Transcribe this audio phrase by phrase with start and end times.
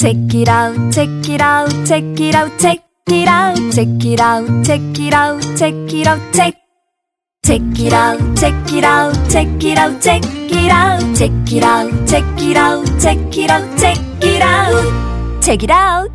[0.00, 4.64] Check it out, check it out, check it out, check it out, check it out,
[4.64, 6.54] check it out, check it out, check.
[7.44, 12.08] Check it out, check it out, check it out, check it out, check it out,
[12.08, 16.10] check it out, check it out, check it out, check it out.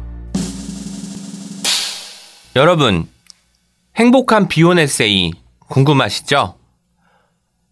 [2.55, 3.07] 여러분,
[3.97, 5.33] 행복한 비혼 에세이
[5.69, 6.55] 궁금하시죠?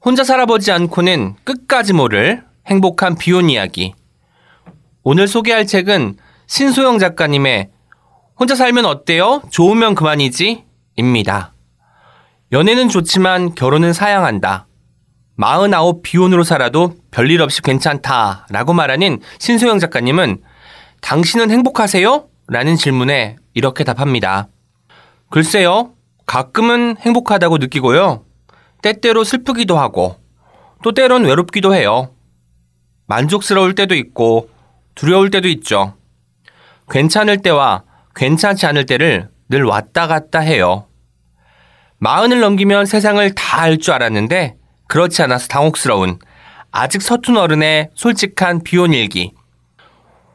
[0.06, 3.96] 혼자 살아보지 않고는 끝까지 모를 행복한 비혼 이야기.
[5.04, 6.16] 오늘 소개할 책은
[6.48, 7.70] 신소영 작가님의
[8.40, 9.42] 혼자 살면 어때요?
[9.50, 10.64] 좋으면 그만이지?
[10.96, 11.52] 입니다.
[12.54, 14.68] 연애는 좋지만 결혼은 사양한다.
[15.38, 18.48] 49 비혼으로 살아도 별일 없이 괜찮다.
[18.50, 20.42] 라고 말하는 신소영 작가님은
[21.02, 22.30] 당신은 행복하세요?
[22.48, 24.48] 라는 질문에 이렇게 답합니다.
[25.30, 25.94] 글쎄요,
[26.26, 28.24] 가끔은 행복하다고 느끼고요.
[28.82, 30.16] 때때로 슬프기도 하고,
[30.82, 32.12] 또 때론 외롭기도 해요.
[33.08, 34.53] 만족스러울 때도 있고,
[34.96, 35.96] 두려울 때도 있죠.
[36.90, 37.84] 괜찮을 때와
[38.16, 40.88] 괜찮지 않을 때를 늘 왔다 갔다 해요.
[42.00, 44.56] 마흔을 넘기면 세상을 다 알 줄 알았는데,
[44.88, 46.20] 그렇지 않아서 당혹스러운,
[46.72, 49.32] 아직 서툰 어른의 솔직한 비혼 일기.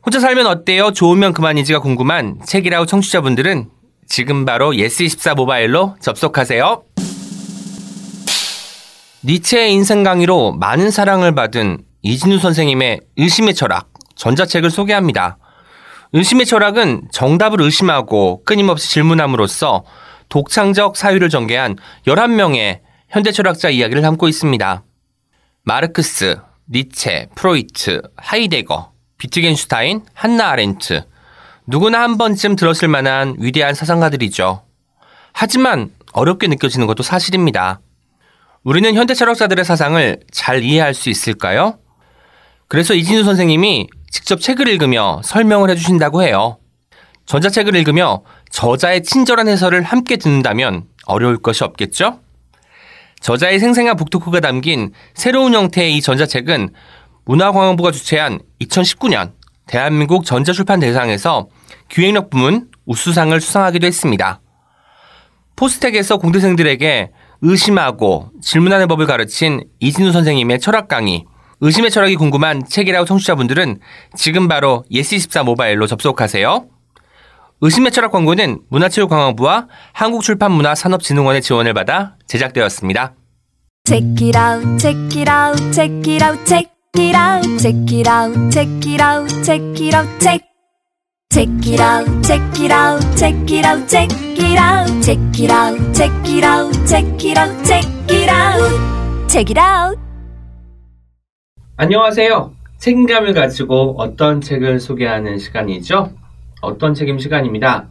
[0.05, 0.93] 혼자 살면 어때요?
[0.93, 3.69] 좋으면 그만이지가 궁금한 책읽아웃 청취자분들은
[4.07, 6.83] 지금 바로 예스24 모바일로 접속하세요.
[9.25, 13.88] 니체의 인생 강의로 많은 사랑을 받은 이진우 선생님의 의심의 철학,
[14.19, 15.39] 전자책을 소개합니다.
[16.13, 19.85] 의심의 철학은 정답을 의심하고 끊임없이 질문함으로써
[20.29, 24.83] 독창적 사유를 전개한 11명의 현대 철학자 이야기를 담고 있습니다.
[25.65, 26.39] 마르크스,
[26.71, 31.05] 니체, 프로이트, 하이데거, 비트겐슈타인, 한나 아렌트,
[31.67, 34.63] 누구나 한 번쯤 들었을 만한 위대한 사상가들이죠.
[35.33, 37.81] 하지만 어렵게 느껴지는 것도 사실입니다.
[38.65, 41.79] 우리는 현대 철학자들의 사상을 잘 이해할 수 있을까요?
[42.67, 46.59] 그래서 이진우 선생님이 직접 책을 읽으며 설명을 해주신다고 해요.
[47.27, 52.21] 전자책을 읽으며 저자의 친절한 해설을 함께 듣는다면 어려울 것이 없겠죠?
[53.21, 56.71] 저자의 생생한 북토크가 담긴 새로운 형태의 이 전자책은
[57.27, 59.33] 문화관광부가 주최한 2019년
[59.67, 61.49] 대한민국 전자출판 대상에서
[61.89, 64.41] 기획력 부문 우수상을 수상하기도 했습니다.
[65.57, 67.11] 포스텍에서 공대생들에게
[67.43, 71.25] 의심하고 질문하는 법을 가르친 이진우 선생님의 철학 강의,
[71.61, 73.81] 의심의 철학이 궁금한 책읽아웃 청취자분들은
[74.17, 76.67] 지금 바로 예스24 모바일로 접속하세요.
[77.61, 83.15] 의심의 철학 광고는 문화체육관광부와 한국출판문화산업진흥원의 지원을 받아 제작되었습니다.
[83.85, 88.51] Check it out, check it out, check it out, check it out, check it out,
[88.51, 90.49] check it out, check it out, check.
[91.31, 95.95] Check it out, check it out, check it out, check it out, check it out,
[95.95, 100.08] check it out, check it out, check it out, check it out.
[101.81, 102.51] 안녕하세요.
[102.79, 106.11] 책임감을 가지고 어떤 책을 소개하는 시간이죠?
[106.61, 107.87] 어떤 책임 시간입니다.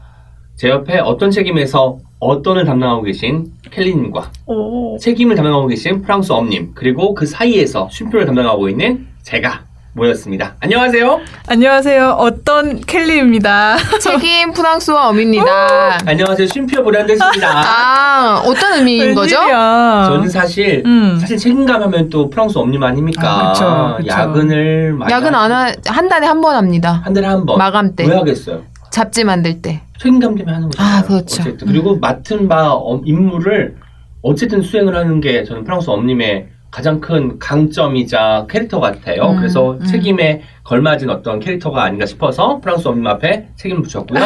[0.57, 4.97] 제 옆에 어떤 책임에서 어떤을 담당하고 계신 켈리님과 오.
[4.97, 9.63] 책임을 담당하고 계신 프랑스 엄님 그리고 그 사이에서 쉼표를 담당하고 있는 제가
[9.97, 10.55] 모였습니다.
[10.59, 11.19] 안녕하세요.
[11.47, 12.09] 안녕하세요.
[12.19, 13.77] 어떤 켈리입니다.
[13.99, 15.97] 책임 프랑스와 어미입니다.
[16.05, 16.47] 안녕하세요.
[16.47, 17.47] 쉼표 보련됐습니다.
[17.49, 19.35] 아, 어떤 의미인 거죠?
[19.37, 21.17] 저는 사실 음.
[21.19, 23.49] 사실 책임감 하면 또 프랑스 엄님 아닙니까?
[23.49, 24.07] 아, 그쵸, 그쵸.
[24.07, 27.01] 야근을 많이 야근 안 하, 한 달에 한 번 합니다.
[27.03, 27.57] 한 달에 한 번.
[27.57, 28.05] 마감 때.
[28.07, 28.61] 왜 하겠어요?
[28.91, 29.81] 잡지 만들 때.
[29.99, 30.83] 책임감 때문에 하는 거죠.
[30.83, 31.41] 아, 그렇죠.
[31.41, 33.75] 어쨌든 그리고 맡은 바 어, 임무를
[34.21, 39.31] 어쨌든 수행을 하는 게 저는 프랑스 엄님의 가장 큰 강점이자 캐릭터 같아요.
[39.31, 39.85] 음, 그래서 음.
[39.85, 44.19] 책임에 걸맞은 어떤 캐릭터가 아닌가 싶어서 프랑스 엄님 앞에 책임을 붙였고요.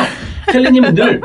[0.52, 1.22] 켈리님은 늘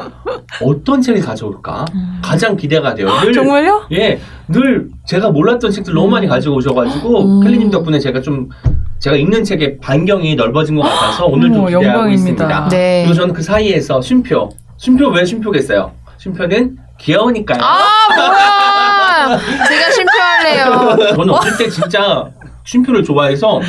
[0.63, 1.87] 어떤 책을 가져올까
[2.23, 3.09] 가장 기대가 돼요.
[3.23, 3.87] 늘 정말요?
[3.93, 7.45] 예, 늘 제가 몰랐던 책들 너무 많이 가지고 오셔가지고 음.
[7.45, 8.51] 켈리님 덕분에 제가 좀
[8.99, 12.13] 제가 읽는 책의 반경이 넓어진 것 같아서 오늘도 어머, 기대하고 영광입니다.
[12.35, 12.69] 있습니다.
[12.69, 13.03] 네.
[13.05, 15.93] 그리고 저는 그 사이에서 쉼표, 쉼표 왜 쉼표겠어요?
[16.19, 17.61] 쉼표는 귀여우니까요.
[17.63, 19.39] 아, 뭐야!
[19.69, 20.13] 제가 심표
[20.47, 21.15] 할래요.
[21.15, 22.25] 저는 어릴 때 진짜
[22.65, 23.61] 쉼표를 좋아해서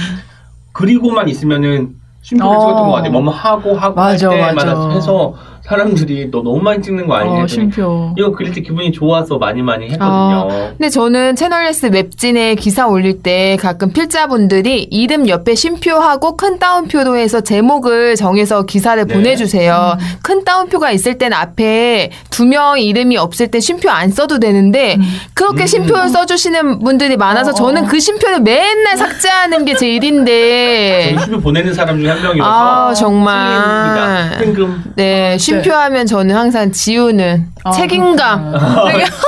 [0.73, 2.59] 그리고만 있으면은 쉼표를 어.
[2.59, 3.11] 찍었던 것 같아요.
[3.11, 4.89] 뭐뭐 하고 하고 맞아, 할 때마다 맞아.
[4.91, 5.33] 해서
[5.67, 8.13] 사람들이 너 너무 많이 찍는 거 아니냐 어, 쉼표.
[8.17, 10.05] 이거 그릴 때 기분이 좋아서 많이 많이 했거든요.
[10.07, 10.47] 아,
[10.77, 17.41] 근데 저는 채널S 웹진에 기사 올릴 때 가끔 필자분들이 이름 옆에 쉼표하고 큰 따옴표로 해서
[17.41, 19.13] 제목을 정해서 기사를 네.
[19.13, 19.97] 보내주세요.
[20.23, 24.97] 큰 따옴표가 있을 땐 앞에 두 명 이름이 없을 때 쉼표 안 써도 되는데
[25.33, 25.67] 그렇게 음.
[25.67, 27.87] 쉼표를 써주시는 분들이 많아서 어, 저는 어.
[27.87, 32.93] 그 쉼표를 맨날 삭제하는 게 제 일인데 저는 쉼표 보내는 사람 중에 한한 명이어서 아,
[32.93, 34.37] 정말.
[34.39, 34.83] 뜬금.
[34.95, 38.53] 네, 쉼표하면 저는 항상 지우는 아, 책임감.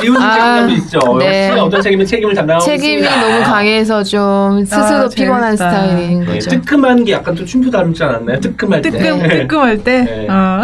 [0.01, 0.99] 지우는 아, 책임감도 있죠.
[1.19, 1.47] 네.
[1.49, 3.27] 역시 어떤 책임은 책임을 담당하고 책임이 있습니다.
[3.27, 5.71] 너무 강해서 좀 스스로 아, 피곤한 재밌다.
[5.71, 6.49] 스타일인 네, 거죠.
[6.51, 8.39] 뜨끔한 게 약간 또 춤표 닮지 않았나요?
[8.39, 8.89] 뜨끔할 때.
[8.91, 9.29] 뜨끔 네.
[9.41, 10.01] 뜨끔할 때.
[10.03, 10.27] 네.
[10.29, 10.63] 어.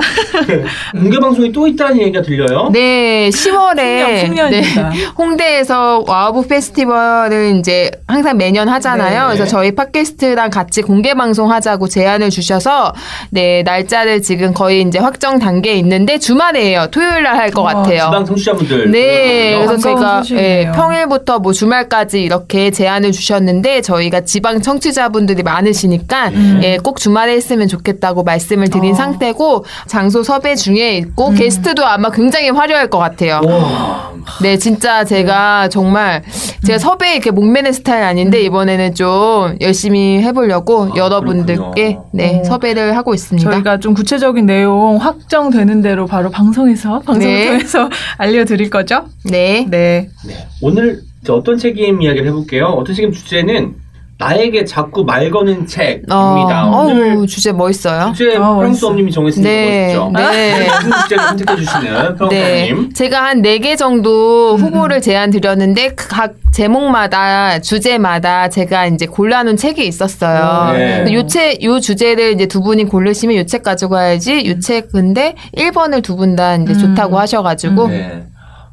[0.98, 2.69] 공개 방송이 또 있다는 얘기가 들려요.
[2.72, 4.92] 네, 10월에 풍년, 풍년입니다.
[5.18, 9.30] 홍대에서 와우북 페스티벌을 이제 항상 매년 하잖아요.
[9.30, 9.36] 네.
[9.36, 12.94] 그래서 저희 팟캐스트랑 같이 공개 방송 하자고 제안을 주셔서
[13.31, 16.88] 네, 날짜를 지금 거의 이제 확정 단계에 있는데 주말에요.
[16.92, 18.06] 토요일 날할것 와, 같아요.
[18.06, 18.92] 지방 청취자분들.
[18.92, 20.44] 네, 그래서 소식이네요.
[20.44, 26.32] 예, 평일부터 뭐 주말까지 이렇게 제안을 주셨는데 저희가 지방 청취자분들이 많으시니까
[26.64, 28.96] 예, 꼭 주말에 했으면 좋겠다고 말씀을 드린 어.
[28.96, 33.42] 상태고 장소 섭외 중에 있고 게스트도 아마 굉장히 화려할 것 같아요.
[33.44, 36.24] 와, 네, 진짜 제가 정말
[36.66, 41.98] 제가 섭외에 이렇게 목매는 스타일 아닌데 이번에는 좀 열심히 해보려고 아, 여러분들께.
[42.12, 42.44] 네 어.
[42.44, 43.50] 섭외를 하고 있습니다.
[43.52, 47.44] 저희가 좀 구체적인 내용 확정되는 대로 바로 방송에서 방송을 네.
[47.45, 49.07] 통해서 알려드릴 거죠?
[49.24, 49.65] 네.
[49.69, 50.09] 네.
[50.25, 50.47] 네.
[50.62, 52.65] 오늘 어떤 책임 이야기를 해볼게요.
[52.65, 53.75] 어떤 책임 주제는
[54.18, 56.68] 나에게 자꾸 말 거는 책입니다.
[56.70, 58.14] 어, 오늘 어우, 주제 멋있어요.
[58.16, 60.12] 주제 어, 프랑스어님이 정했으니까 네, 멋있죠.
[60.14, 60.68] 네.
[60.78, 62.16] 무슨 주제를 선택해 주시는 네.
[62.16, 62.94] 프랑스어님.
[62.94, 69.86] 제가 한 네 개 정도 후보를 제안 드렸는데 각 제목마다 주제마다 제가 이제 골라놓은 책이
[69.86, 70.72] 있었어요.
[70.78, 70.98] 네.
[70.98, 74.48] 근데 요 책, 요 주제를 이제 두 분이 고르시면 요 책 가져가야지.
[74.50, 76.80] 요 책 근데 1번을 두 분 다 이제 음.
[76.80, 77.88] 좋다고 하셔가지고.
[77.90, 78.24] 네.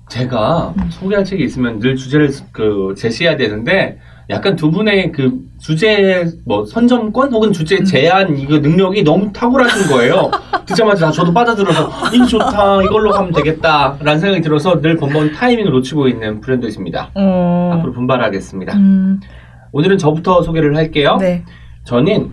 [0.08, 3.98] 제가 소개할 책이 있으면 늘 주제를 그 제시해야 되는데
[4.30, 10.30] 약간 두 분의 그 주제 뭐 선점권 혹은 주제 제안 이거 능력이 너무 탁월하신 거예요.
[10.66, 16.40] 듣자마자 저도 빠져들어서 이거 좋다 이걸로 가면 되겠다라는 생각이 들어서 늘 번번 타이밍을 놓치고 있는
[16.40, 17.10] 브랜드입니다.
[17.14, 17.72] 어.
[17.74, 18.76] 앞으로 분발하겠습니다.
[18.76, 19.20] 음,
[19.72, 21.16] 오늘은 저부터 소개를 할게요.
[21.20, 21.44] 네.
[21.84, 22.32] 저는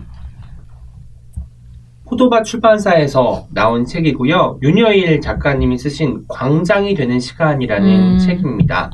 [2.08, 4.58] 포도밭 출판사에서 나온 책이고요.
[4.62, 8.18] 윤여일 작가님이 쓰신 광장이 되는 시간이라는 음.
[8.18, 8.90] 책입니다.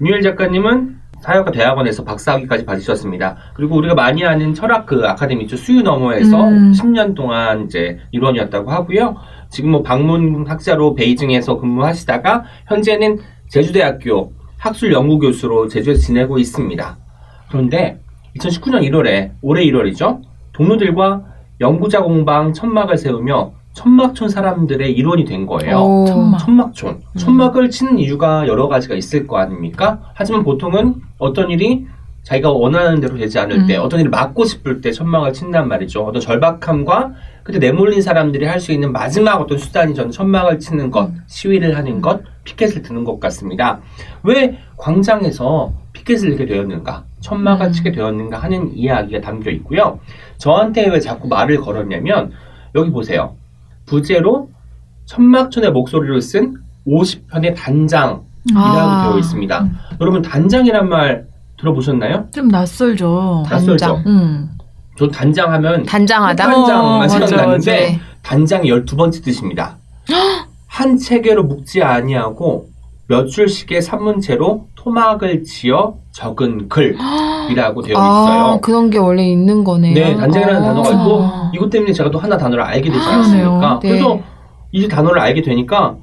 [0.00, 3.36] 윤여일 작가님은 사회학과 대학원에서 박사학위까지 받으셨습니다.
[3.54, 5.56] 그리고 우리가 많이 아는 철학 그 아카데미죠.
[5.56, 6.72] 수유 너머에서 음.
[6.72, 9.16] 10년 동안 이제 일원이었다고 하고요.
[9.48, 16.98] 지금 뭐 방문 학자로 베이징에서 근무하시다가 현재는 제주대학교 학술 연구 교수로 제주에서 지내고 있습니다.
[17.48, 18.00] 그런데
[18.36, 20.20] 2019년 1월에 올해 1월이죠.
[20.52, 21.24] 동료들과
[21.60, 25.78] 연구자 공방 천막을 세우며 천막촌 사람들의 일원이 된 거예요.
[25.78, 26.06] 오.
[26.06, 26.40] 천막.
[26.40, 27.02] 천막촌.
[27.18, 30.00] 천막을 치는 이유가 여러 가지가 있을 거 아닙니까?
[30.14, 31.86] 하지만 보통은 어떤 일이
[32.22, 33.82] 자기가 원하는 대로 되지 않을 때, 음.
[33.82, 36.04] 어떤 일을 막고 싶을 때 천막을 친단 말이죠.
[36.06, 37.12] 어떤 절박함과
[37.42, 42.00] 그때 내몰린 사람들이 할 수 있는 마지막 어떤 수단이 저는 천막을 치는 것, 시위를 하는
[42.00, 43.80] 것, 피켓을 드는 것 같습니다.
[44.22, 47.72] 왜 광장에서 피켓을 들게 되었는가, 천막을 음.
[47.72, 49.98] 치게 되었는가 하는 이야기가 담겨 있고요.
[50.38, 52.32] 저한테 왜 자꾸 말을 걸었냐면,
[52.74, 53.34] 여기 보세요.
[53.86, 54.50] 부제로
[55.06, 56.54] 천막촌의 목소리를 쓴
[56.86, 58.18] 50편의 단장이라고
[58.56, 59.08] 아.
[59.08, 59.68] 되어 있습니다.
[60.00, 61.26] 여러분 단장이란 말
[61.58, 62.28] 들어보셨나요?
[62.34, 63.44] 좀 낯설죠.
[63.48, 63.86] 낯설죠?
[63.86, 64.02] 단장.
[64.06, 64.50] 음.
[64.98, 66.44] 저 단장 하면 단장하다.
[66.46, 68.00] 단장만 생각나는데.
[68.22, 69.76] 단장이 12번째 뜻입니다.
[70.66, 72.68] 한 체계로 묶지 아니하고
[73.06, 78.60] 몇 줄씩의 산문체로 토막을 지어 적은 글이라고 되어 아, 있어요.
[78.60, 79.94] 그런 게 원래 있는 거네요.
[79.94, 80.64] 네, 단장이라는 아.
[80.64, 81.24] 단어가 있고
[81.54, 83.16] 이것 때문에 제가 또 하나 단어를 알게 되지 그러네요.
[83.50, 83.80] 않았습니까?
[83.82, 83.88] 네.
[83.88, 84.20] 그래서
[84.72, 85.96] 이 단어를 알게 되니까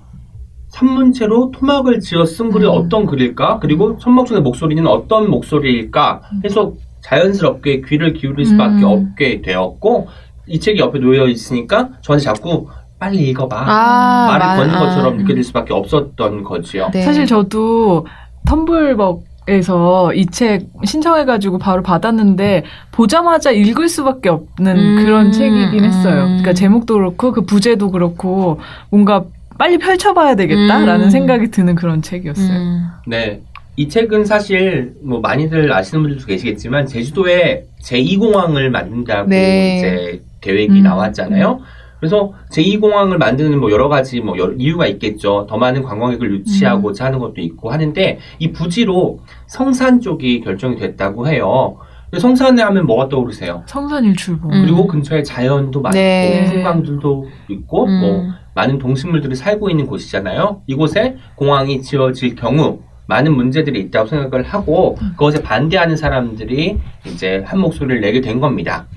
[0.69, 2.71] 산문체로 토막을 지어 쓴 글이 음.
[2.71, 3.59] 어떤 글일까?
[3.59, 6.21] 그리고 천막촌의 목소리는 어떤 목소리일까?
[6.45, 8.83] 해서 자연스럽게 귀를 기울일 수밖에 음.
[8.83, 10.07] 없게 되었고
[10.47, 12.67] 이 책이 옆에 놓여 있으니까 저한테 자꾸
[13.01, 14.79] 빨리 읽어봐 아, 말을 말- 거는 아.
[14.79, 16.91] 것처럼 느껴질 수밖에 없었던 거지요.
[16.93, 17.01] 네.
[17.01, 18.05] 사실 저도
[18.47, 26.21] 텀블벅 에서 이 책 신청해가지고 바로 받았는데 보자마자 읽을 수밖에 없는 음, 그런 책이긴 했어요.
[26.25, 26.27] 음.
[26.27, 28.59] 그러니까 제목도 그렇고 그 부제도 그렇고
[28.91, 29.23] 뭔가
[29.57, 31.09] 빨리 펼쳐봐야 되겠다라는 음.
[31.09, 32.55] 생각이 드는 그런 책이었어요.
[32.55, 32.87] 음.
[33.07, 33.41] 네.
[33.77, 39.77] 이 책은 사실 뭐 많이들 아시는 분들도 계시겠지만 제주도에 제2공항을 만든다고 네.
[39.79, 40.83] 이제 계획이 음.
[40.83, 41.61] 나왔잖아요.
[42.01, 45.45] 그래서 제2공항을 만드는 뭐 여러 가지 뭐 여러 이유가 있겠죠.
[45.47, 51.77] 더 많은 관광객을 유치하고자 하는 것도 있고 하는데 이 부지로 성산 쪽이 결정이 됐다고 해요.
[52.17, 53.63] 성산에 하면 뭐가 떠오르세요?
[53.67, 54.51] 성산 일출봉.
[54.51, 54.61] 음.
[54.63, 56.45] 그리고 근처에 자연도 많고 네.
[56.51, 57.99] 풍광들도 있고 음.
[58.01, 58.23] 뭐
[58.55, 60.63] 많은 동식물들이 살고 있는 곳이잖아요.
[60.65, 68.01] 이곳에 공항이 지어질 경우 많은 문제들이 있다고 생각을 하고 그것에 반대하는 사람들이 이제 한 목소리를
[68.01, 68.87] 내게 된 겁니다.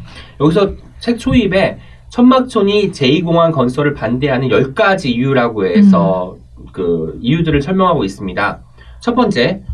[0.40, 1.78] 여기서 책 초입에
[2.14, 6.36] 천막촌이 제2공항 건설을 반대하는 10가지 이유라고 해서
[6.70, 8.60] 그 이유들을 설명하고 있습니다.
[9.00, 9.64] 첫 번째,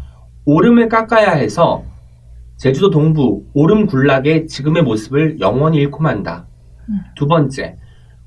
[0.46, 1.84] 오름을 깎아야 해서
[2.56, 6.46] 제주도 동부 오름 군락의 지금의 모습을 영원히 잃고 만다.
[7.14, 7.76] 두 번째,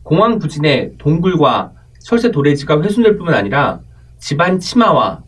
[0.04, 3.80] 공항 부진에 동굴과 철새 도래지가 훼손될 뿐만 아니라
[4.20, 5.24] 집안 침하와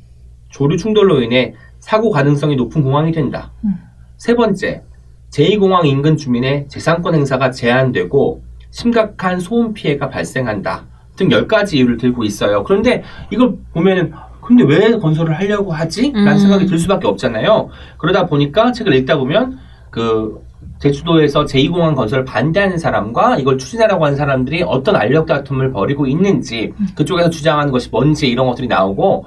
[0.49, 3.51] 조류 충돌로 인해 사고 가능성이 높은 공항이 된다.
[3.63, 3.79] 음.
[4.17, 4.83] 세 번째,
[5.31, 10.83] 제2공항 인근 주민의 재산권 행사가 제한되고 심각한 소음 피해가 발생한다.
[11.15, 12.65] 등 10가지 이유를 들고 있어요.
[12.65, 16.11] 그런데 이걸 보면은 근데 왜 건설을 하려고 하지?
[16.11, 16.37] 라는 음.
[16.37, 17.69] 생각이 들 수밖에 없잖아요.
[17.97, 19.57] 그러다 보니까 책을 읽다 보면
[19.89, 20.43] 그
[20.79, 27.29] 제주도에서 제2공항 건설을 반대하는 사람과 이걸 추진하라고 하는 사람들이 어떤 알력 다툼을 벌이고 있는지 그쪽에서
[27.29, 29.25] 주장하는 것이 뭔지 이런 것들이 나오고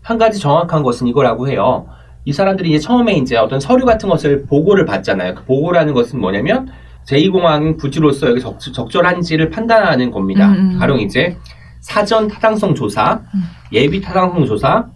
[0.00, 1.88] 한 가지 정확한 것은 이거라고 해요.
[2.24, 5.34] 이 사람들이 이제 처음에 이제 어떤 서류 같은 것을 보고를 받잖아요.
[5.34, 6.68] 그 보고라는 것은 뭐냐면
[7.06, 10.48] 제2공항 부지로서 여기 적, 적절한지를 판단하는 겁니다.
[10.48, 10.78] 음, 음.
[10.78, 11.36] 가령 이제
[11.80, 13.42] 사전 타당성 조사, 음.
[13.72, 14.86] 예비 타당성 조사,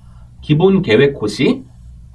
[0.41, 1.63] 기본 계획 고시,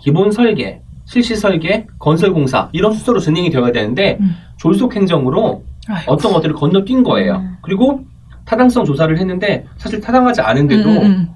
[0.02, 4.36] 기본 설계, 실시 설계, 건설 공사 이런 순서로 진행이 되어야 되는데 음.
[4.58, 6.12] 졸속 행정으로 아이고.
[6.12, 7.36] 어떤 것들을 건너뛴 거예요.
[7.36, 7.58] 음.
[7.62, 8.04] 그리고
[8.44, 11.30] 타당성 조사를 했는데 사실 타당하지 않은데도 음, 음,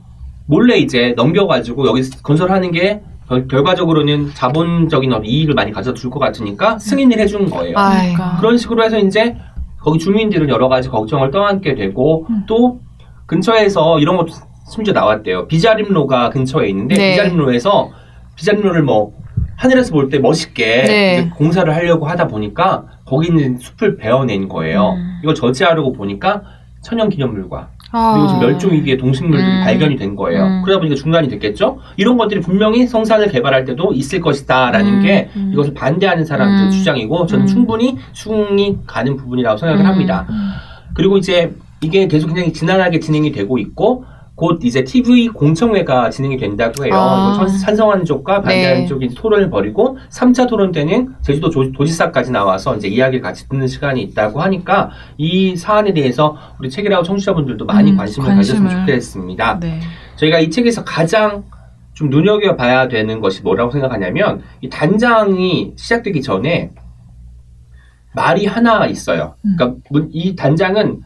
[0.45, 6.19] 몰래 이제 넘겨가지고 여기 건설하는 게 결, 결과적으로는 자본적인 어떤 이익을 많이 가져다 줄 것
[6.19, 7.77] 같으니까 승인을 해준 거예요.
[7.77, 8.13] 아이.
[8.13, 8.37] 그러니까.
[8.39, 9.37] 그런 식으로 해서 이제
[9.79, 12.43] 거기 주민들은 여러 가지 걱정을 떠안게 되고 음.
[12.47, 12.79] 또
[13.27, 14.33] 근처에서 이런 것도
[14.71, 15.47] 심지어 나왔대요.
[15.47, 17.11] 비자림로가 근처에 있는데 네.
[17.11, 17.91] 비자림로에서
[18.35, 19.13] 비자림로를 뭐
[19.55, 21.13] 하늘에서 볼 때 멋있게 네.
[21.19, 24.93] 이제 공사를 하려고 하다 보니까 거기 있는 숲을 베어낸 거예요.
[24.93, 25.19] 음.
[25.21, 26.41] 이걸 저지하려고 보니까
[26.81, 28.13] 천연기념물과 아.
[28.13, 29.63] 그리고 지금 멸종 위기의 동식물들이 음.
[29.63, 30.45] 발견이 된 거예요.
[30.45, 30.61] 음.
[30.63, 31.79] 그러다 보니까 중단이 됐겠죠.
[31.97, 35.01] 이런 것들이 분명히 성산을 개발할 때도 있을 것이다라는 음.
[35.01, 35.51] 게 음.
[35.53, 36.71] 이것을 반대하는 사람들 음.
[36.71, 37.47] 주장이고 저는 음.
[37.47, 39.89] 충분히 수긍이 가는 부분이라고 생각을 음.
[39.89, 40.27] 합니다.
[40.29, 40.51] 음.
[40.93, 44.05] 그리고 이제 이게 계속 굉장히 지난하게 진행이 되고 있고
[44.39, 46.93] 곧 이제 TV 공청회가 진행이 된다고 해요.
[46.95, 47.33] 아.
[47.37, 48.87] 찬- 찬성하는 쪽과 반대하는 네.
[48.87, 54.01] 쪽이 토론을 벌이고 3차 토론 때는 제주도 조- 도지사까지 나와서 이제 이야기를 같이 듣는 시간이
[54.01, 58.61] 있다고 하니까 이 사안에 대해서 우리 책이라고 청취자분들도 많이 음, 관심을, 관심을.
[58.63, 59.59] 가졌으면 좋겠습니다.
[59.59, 59.81] 네.
[60.15, 61.43] 저희가 이 책에서 가장
[61.93, 66.71] 좀 눈여겨봐야 되는 것이 뭐라고 생각하냐면 이 단장이 시작되기 전에
[68.15, 69.35] 말이 하나 있어요.
[69.43, 69.55] 음.
[69.57, 71.01] 그러니까 문- 이 단장은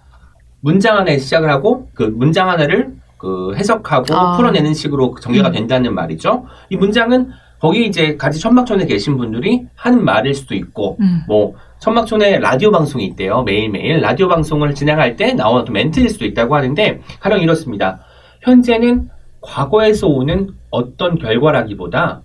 [0.61, 4.35] 문장 하나에 시작을 하고 그 문장 하나를 그 해석하고 아.
[4.35, 5.53] 풀어내는 식으로 전개가 음.
[5.53, 6.45] 된다는 말이죠.
[6.69, 11.21] 이 문장은 거기 이제 같이 천막촌에 계신 분들이 하는 말일 수도 있고 음.
[11.25, 13.43] 뭐 천막촌에 라디오 방송이 있대요.
[13.43, 18.01] 매일매일 라디오 방송을 진행할 때 나오는 멘트일 수도 있다고 하는데 가령 이렇습니다.
[18.41, 19.07] 현재는
[19.39, 22.23] 과거에서 오는 어떤 결과라기보다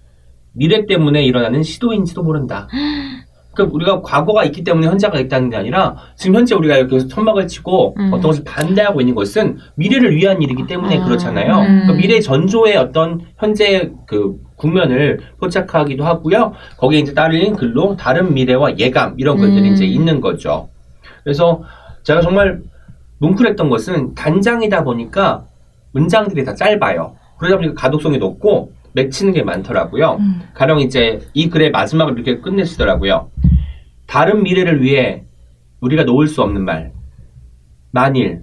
[0.52, 2.66] 미래 때문에 일어나는 시도인지도 모른다.
[3.58, 7.96] 그러니까 우리가 과거가 있기 때문에 현재가 있다는 게 아니라 지금 현재 우리가 이렇게 천막을 치고
[7.98, 8.10] 음.
[8.12, 11.04] 어떤 것을 반대하고 있는 것은 미래를 위한 일이기 때문에 아.
[11.04, 11.58] 그렇잖아요.
[11.58, 11.80] 음.
[11.82, 16.52] 그러니까 미래 전조의 어떤 현재 그 국면을 포착하기도 하고요.
[16.76, 19.74] 거기에 이제 따르는 글로 다른 미래와 예감 이런 글들이 음.
[19.74, 20.68] 이제 있는 거죠.
[21.24, 21.62] 그래서
[22.04, 22.60] 제가 정말
[23.18, 25.44] 뭉클했던 것은 단장이다 보니까
[25.92, 27.16] 문장들이 다 짧아요.
[27.38, 30.16] 그러다 보니까 가독성이 높고 맺히는 게 많더라고요.
[30.18, 30.42] 음.
[30.54, 33.30] 가령 이제 이 글의 마지막을 이렇게 끝내시더라고요.
[34.06, 35.24] 다른 미래를 위해
[35.80, 36.92] 우리가 놓을 수 없는 말.
[37.90, 38.42] 만일,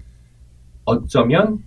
[0.86, 1.60] 어쩌면,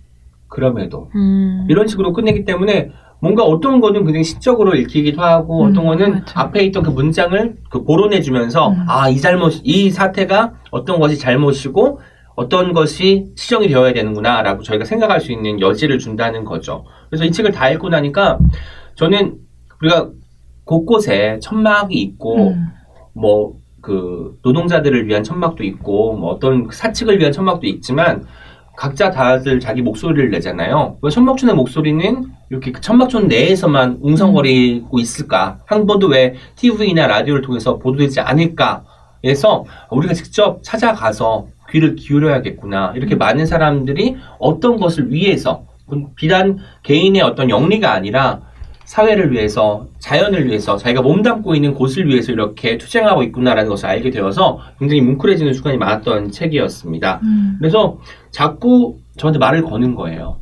[0.47, 1.09] 그럼에도.
[1.15, 1.67] 음.
[1.69, 2.89] 이런 식으로 끝내기 때문에
[3.21, 6.41] 뭔가 어떤 거는 굉장히 시적으로 읽히기도 하고 음, 어떤 거는 맞아.
[6.41, 8.85] 앞에 있던 그 문장을 그 보론해 주면서 음.
[8.87, 11.99] 아, 이 잘못, 이 사태가 어떤 것이 잘못이고
[12.35, 16.85] 어떤 것이 시정이 되어야 되는구나 라고 저희가 생각할 수 있는 여지를 준다는 거죠.
[17.09, 18.39] 그래서 이 책을 다 읽고 나니까
[18.99, 19.37] 저는
[19.81, 20.09] 우리가
[20.65, 22.67] 곳곳에 천막이 있고 음.
[23.13, 28.25] 뭐그 노동자들을 위한 천막도 있고 뭐 어떤 사측을 위한 천막도 있지만
[28.75, 30.97] 각자 다들 자기 목소리를 내잖아요.
[31.01, 35.59] 왜 천막촌의 목소리는 이렇게 그 천막촌 내에서만 웅성거리고 있을까?
[35.65, 38.83] 한 번도 왜 TV나 라디오를 통해서 보도되지 않을까?
[39.23, 42.93] 해서 우리가 직접 찾아가서 귀를 기울여야겠구나.
[42.95, 45.63] 이렇게 많은 사람들이 어떤 것을 위해서
[46.15, 48.48] 비단 개인의 어떤 영리가 아니라
[48.93, 54.59] 사회를 위해서, 자연을 위해서, 자기가 몸담고 있는 곳을 위해서 이렇게 투쟁하고 있구나라는 것을 알게 되어서
[54.79, 57.19] 굉장히 뭉클해지는 순간이 많았던 책이었습니다.
[57.21, 57.55] 음.
[57.59, 57.99] 그래서
[58.31, 60.39] 자꾸 저한테 말을 거는 거예요.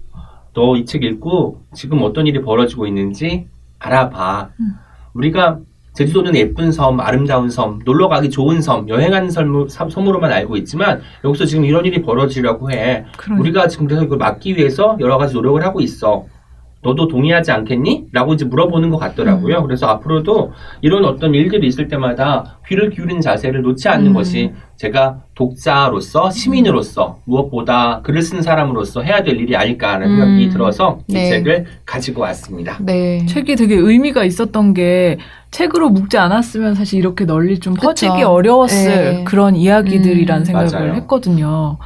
[0.53, 3.47] 너 이 책 읽고 지금 어떤 일이 벌어지고 있는지
[3.79, 4.49] 알아봐.
[4.61, 4.75] 음.
[5.13, 5.59] 우리가
[5.95, 11.43] 제주도는 예쁜 섬, 아름다운 섬, 놀러 가기 좋은 섬, 여행하는 섬, 섬으로만 알고 있지만 여기서
[11.45, 13.03] 지금 이런 일이 벌어지려고 해.
[13.17, 13.41] 그러니까.
[13.41, 16.25] 우리가 지금 그래서 이걸 막기 위해서 여러 가지 노력을 하고 있어.
[16.83, 18.05] 너도 동의하지 않겠니?
[18.11, 19.63] 라고 이제 물어보는 것 같더라고요.
[19.63, 24.13] 그래서 앞으로도 이런 어떤 일들이 있을 때마다 귀를 기울이는 자세를 놓지 않는 음.
[24.13, 30.17] 것이 제가 독자로서 시민으로서 무엇보다 글을 쓰는 사람으로서 해야 될 일이 아닐까라는 음.
[30.19, 31.29] 생각이 들어서 이 네.
[31.29, 32.77] 책을 가지고 왔습니다.
[32.79, 33.25] 네.
[33.25, 35.17] 책이 되게 의미가 있었던 게
[35.49, 37.87] 책으로 묶지 않았으면 사실 이렇게 널리 좀 그쵸.
[37.87, 39.23] 퍼지기 어려웠을 네.
[39.23, 40.45] 그런 이야기들이란 음.
[40.45, 40.93] 생각을 맞아요.
[40.93, 41.77] 했거든요.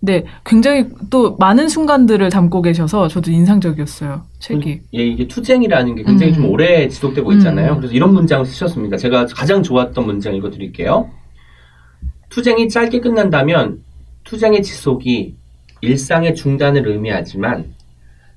[0.00, 4.22] 근데 굉장히 또 많은 순간들을 담고 계셔서 저도 인상적이었어요.
[4.38, 4.80] 책이.
[4.94, 6.34] 예, 이게 투쟁이라는 게 굉장히 음.
[6.34, 7.72] 좀 오래 지속되고 있잖아요.
[7.72, 7.76] 음.
[7.78, 8.96] 그래서 이런 문장을 쓰셨습니다.
[8.96, 11.10] 제가 가장 좋았던 문장 읽어드릴게요.
[12.28, 13.82] 투쟁이 짧게 끝난다면
[14.24, 15.34] 투쟁의 지속이
[15.80, 17.74] 일상의 중단을 의미하지만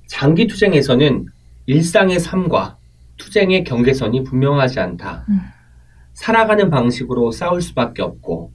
[0.06, 1.26] 장기 투쟁에서는
[1.66, 2.76] 일상의 삶과
[3.18, 5.24] 투쟁의 경계선이 분명하지 않다.
[5.28, 5.40] 음.
[6.14, 8.51] 살아가는 방식으로 싸울 수밖에 없고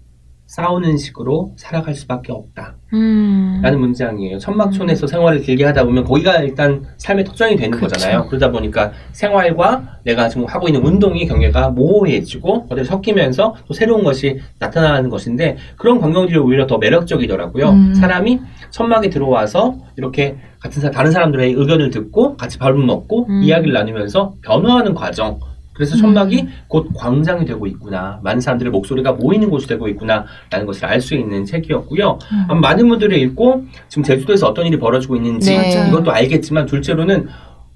[0.47, 2.75] 싸우는 식으로 살아갈 수밖에 없다.
[2.93, 3.59] 음.
[3.61, 4.39] 라는 문장이에요.
[4.39, 7.87] 천막촌에서 생활을 길게 하다 보면 거기가 일단 삶의 특정이 되는 그쵸.
[7.87, 8.27] 거잖아요.
[8.27, 14.39] 그러다 보니까 생활과 내가 지금 하고 있는 운동의 경계가 모호해지고 어디 섞이면서 또 새로운 것이
[14.59, 17.69] 나타나는 것인데 그런 광경들이 오히려 더 매력적이더라고요.
[17.69, 17.93] 음.
[17.95, 18.39] 사람이
[18.69, 23.43] 천막에 들어와서 이렇게 같은 사, 다른 사람들의 의견을 듣고 같이 밥을 먹고 음.
[23.43, 25.39] 이야기를 나누면서 변화하는 과정.
[25.77, 28.19] 그래서 천막이 곧 광장이 되고 있구나.
[28.23, 30.25] 많은 사람들의 목소리가 모이는 곳이 되고 있구나.
[30.49, 32.17] 라는 것을 알 수 있는 책이었고요.
[32.31, 32.45] 음.
[32.49, 35.87] 아마 많은 분들이 읽고 지금 제주도에서 어떤 일이 벌어지고 있는지 네.
[35.87, 37.27] 이것도 알겠지만 둘째로는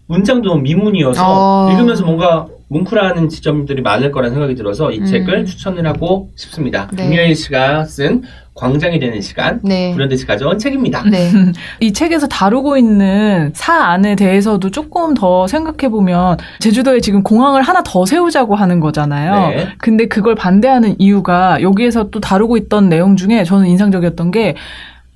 [0.08, 1.72] 문장도 너무 미문이어서 어.
[1.72, 5.06] 읽으면서 뭔가 뭉클하는 지점들이 많을 거라는 생각이 들어서 이 음.
[5.06, 6.88] 책을 추천을 하고 싶습니다.
[6.94, 7.04] 네.
[7.04, 8.24] 김효일 씨가 쓴
[8.54, 9.94] 광장이 되는 시간 네.
[9.94, 11.04] 불현듯이 가져온 책입니다.
[11.04, 11.32] 네.
[11.82, 18.06] 이 책에서 다루고 있는 사안에 대해서도 조금 더 생각해 보면 제주도에 지금 공항을 하나 더
[18.06, 19.50] 세우자고 하는 거잖아요.
[19.50, 19.68] 네.
[19.78, 24.56] 근데 그걸 반대하는 이유가 여기에서 또 다루고 있던 내용 중에 저는 인상적이었던 게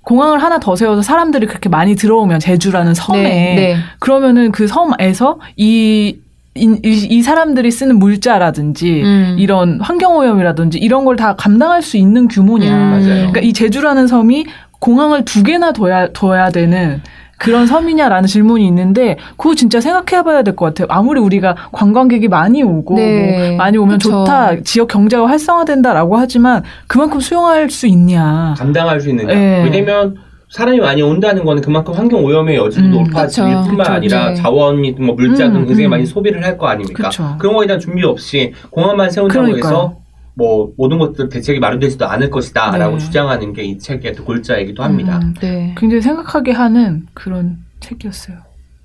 [0.01, 3.55] 공항을 하나 더 세워서 사람들이 그렇게 많이 들어오면 제주라는 섬에 네.
[3.55, 3.77] 네.
[3.99, 6.17] 그러면은 그 섬에서 이,
[6.57, 9.35] 이, 이 사람들이 쓰는 물자라든지 음.
[9.37, 12.69] 이런 환경 오염이라든지 이런 걸 다 감당할 수 있는 규모냐.
[12.71, 12.89] 음.
[12.91, 13.03] 맞아요.
[13.15, 14.45] 그러니까 이 제주라는 섬이
[14.79, 17.01] 공항을 두 개나 둬야, 둬야 되는
[17.37, 20.87] 그런 섬이냐라는 질문이 있는데 그거 진짜 생각해봐야 될 것 같아요.
[20.89, 23.47] 아무리 우리가 관광객이 많이 오고 네.
[23.49, 24.09] 뭐 많이 오면 그쵸.
[24.11, 28.55] 좋다, 지역 경제가 활성화된다라고 하지만 그만큼 수용할 수 있냐.
[28.57, 29.33] 감당할 수 있느냐.
[29.33, 29.63] 네.
[29.65, 30.15] 왜냐면
[30.55, 33.63] 사람이 많이 온다는 거는 그만큼 환경 오염의 여지도 음, 높아질 그쵸.
[33.65, 34.35] 뿐만 그쵸, 아니라 네.
[34.35, 35.89] 자원이 뭐 물자 등 음, 굉장히 음.
[35.89, 37.09] 많이 소비를 할 거 아닙니까?
[37.09, 37.35] 그쵸.
[37.37, 39.69] 그런 거에 대한 준비 없이 공항만 세운다고 그러니까요.
[39.69, 39.97] 해서
[40.33, 43.03] 뭐 모든 것들 대책이 마련되지도 않을 것이다라고 네.
[43.03, 45.19] 주장하는 게 이 책의 또 골자이기도 합니다.
[45.21, 45.75] 음, 네.
[45.77, 48.37] 굉장히 생각하게 하는 그런 책이었어요.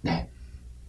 [0.03, 0.27] 네.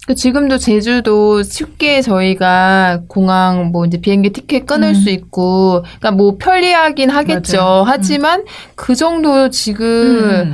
[0.07, 4.93] 그 지금도 제주도 쉽게 저희가 공항 뭐 이제 비행기 티켓 끊을 음.
[4.95, 7.57] 수 있고 그러니까 뭐 편리하긴 하겠죠.
[7.57, 7.83] 맞아요.
[7.85, 8.43] 하지만
[8.75, 10.53] 그 정도 지금 음.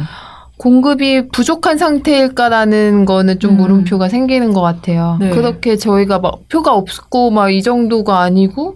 [0.57, 3.57] 공급이 부족한 상태일까라는 거는 좀 음.
[3.57, 5.17] 물음표가 생기는 것 같아요.
[5.19, 5.29] 네.
[5.29, 8.75] 그렇게 저희가 막 표가 없고 막 이 정도가 아니고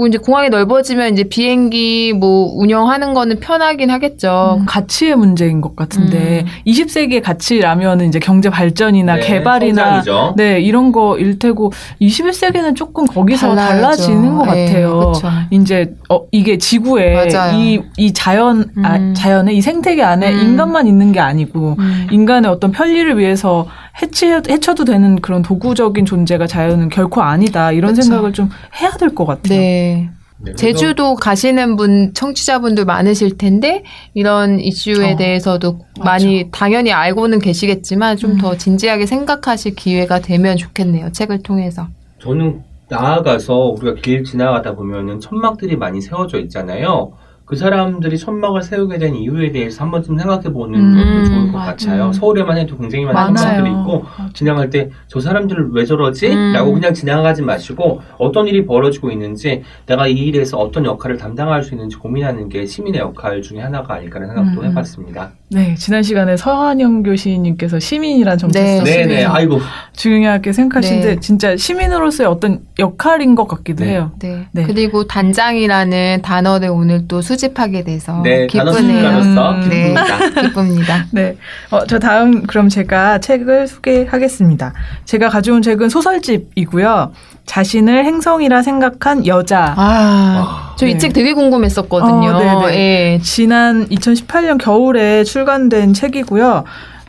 [0.00, 4.56] 뭐 이제 공항이 넓어지면 이제 비행기 뭐 운영하는 거는 편하긴 하겠죠.
[4.60, 6.46] 음, 가치의 문제인 것 같은데 음.
[6.66, 10.34] 20세기의 가치라면 이제 경제 발전이나 네, 개발이나 성장이죠.
[10.38, 13.80] 네 이런 거일 테고 21세기는 조금 거기서 달라야죠.
[13.82, 15.12] 달라지는 것 네, 같아요.
[15.12, 15.28] 그쵸.
[15.50, 17.28] 이제 어 이게 지구에.
[17.52, 19.12] 이 이 자연 아, 음.
[19.14, 20.38] 자연의 이 생태계 안에 음.
[20.40, 22.06] 인간만 있는 게 아니고 음.
[22.10, 23.66] 인간의 어떤 편리를 위해서
[24.00, 28.02] 해치 해쳐도 되는 그런 도구적인 존재가 자연은 결코 아니다 이런 그쵸.
[28.02, 28.48] 생각을 좀
[28.80, 29.58] 해야 될 것 같아요.
[29.58, 30.10] 네.
[30.42, 36.04] 네, 제주도 가시는 분 청취자분들 많으실 텐데 이런 이슈에 어, 대해서도 맞아.
[36.04, 38.38] 많이 당연히 알고는 계시겠지만 좀 음.
[38.38, 41.12] 더 진지하게 생각하실 기회가 되면 좋겠네요.
[41.12, 41.88] 책을 통해서.
[42.22, 47.12] 저는 나아가서 우리가 길 지나가다 보면은 천막들이 많이 세워져 있잖아요.
[47.50, 51.58] 그 사람들이 천막을 세우게 된 이유에 대해서 한 번쯤 생각해 보는 음, 것도 좋을 것
[51.58, 51.66] 맞아요.
[51.66, 52.12] 같아요.
[52.12, 53.34] 서울에만 해도 굉장히 많은.
[53.34, 56.28] 천막들이 있고 지나갈 때 저 사람들을 왜 저러지?
[56.32, 56.52] 음.
[56.52, 61.74] 라고 그냥 지나가지 마시고 어떤 일이 벌어지고 있는지 내가 이 일에서 어떤 역할을 담당할 수
[61.74, 64.66] 있는지 고민하는 게 시민의 역할 중에 하나가 아닐까라는 생각도 음.
[64.66, 65.32] 해봤습니다.
[65.52, 68.78] 네, 지난 시간에 서한영 교수님께서 시민이란 정체 네.
[68.78, 69.06] 썼습니다.
[69.08, 69.24] 네네.
[69.24, 69.60] 아이고.
[69.94, 71.20] 중요하게 생각하시는데 네.
[71.20, 73.90] 진짜 시민으로서의 어떤 역할인 것 같기도 네.
[73.90, 74.12] 해요.
[74.20, 74.46] 네.
[74.52, 74.62] 네.
[74.62, 79.08] 그리고 단장이라는 단어를 오늘 또 수집하게 돼서 네, 기쁘네요.
[79.08, 79.92] 음, 네.
[79.92, 80.30] 기쁩니다.
[80.40, 81.06] 기쁩니다.
[81.10, 81.36] 네.
[81.70, 84.72] 어, 저 다음 그럼 제가 책을 소개하겠습니다.
[85.04, 87.12] 제가 가져온 책은 소설집이고요.
[87.50, 89.74] 자신을 행성이라 생각한 여자.
[89.76, 90.98] 아, 저이 네.
[90.98, 92.30] 책 되게 궁금했었거든요.
[92.30, 92.78] 어, 네네.
[92.78, 93.20] 예.
[93.24, 96.62] 지난 2018년 겨울에 출간된 책이고요.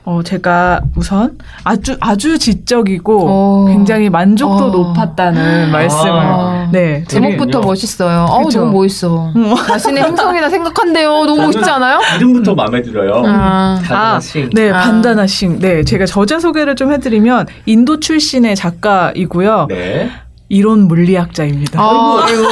[0.03, 3.65] 어, 제가 우선 아주 아주 지적이고 어.
[3.67, 4.69] 굉장히 만족도 어.
[4.69, 6.69] 높았다는 말씀을 아.
[6.71, 7.67] 네 제목부터 재밌군요.
[7.67, 8.25] 멋있어요.
[8.27, 8.61] 어우, 그쵸?
[8.61, 9.31] 너무 멋있어.
[9.35, 9.53] 음.
[9.67, 11.25] 자신의 행성이나 생각한대요.
[11.25, 11.99] 너무 멋있지 않아요?
[12.17, 13.21] 이름부터 마음에 들어요.
[13.27, 13.79] 아.
[13.85, 14.49] 다다싱.
[14.55, 14.79] 네, 아.
[14.79, 15.59] 반다나 싱.
[15.59, 19.67] 네, 제가 저자 소개를 좀 해드리면 인도 출신의 작가이고요.
[19.69, 20.09] 네.
[20.51, 21.79] 이론 물리학자입니다.
[21.81, 22.43] 아, 아이고.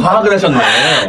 [0.00, 0.58] 과학을 하셨네.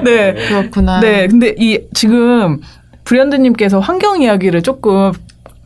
[0.03, 0.33] 네.
[0.33, 0.99] 그렇구나.
[0.99, 2.59] 네, 근데 이 지금
[3.03, 5.11] 브리언드님께서 환경 이야기를 조금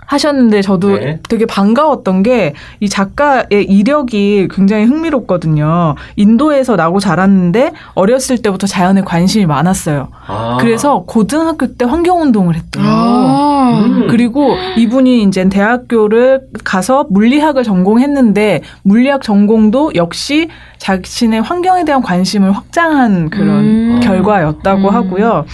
[0.08, 1.20] 하셨는데 저도 네.
[1.30, 5.96] 되게 반가웠던 게 이 작가의 이력이 굉장히 흥미롭거든요.
[6.16, 10.10] 인도에서 나고 자랐는데 어렸을 때부터 자연에 관심이 많았어요.
[10.28, 10.58] 아.
[10.60, 12.84] 그래서 고등학교 때 환경운동을 했대요.
[12.86, 13.84] 아.
[13.86, 14.08] 음.
[14.10, 23.30] 그리고 이분이 이제 대학교를 가서 물리학을 전공했는데 물리학 전공도 역시 자신의 환경에 대한 관심을 확장한
[23.30, 24.00] 그런 음.
[24.04, 24.94] 결과였다고 음.
[24.94, 25.46] 하고요.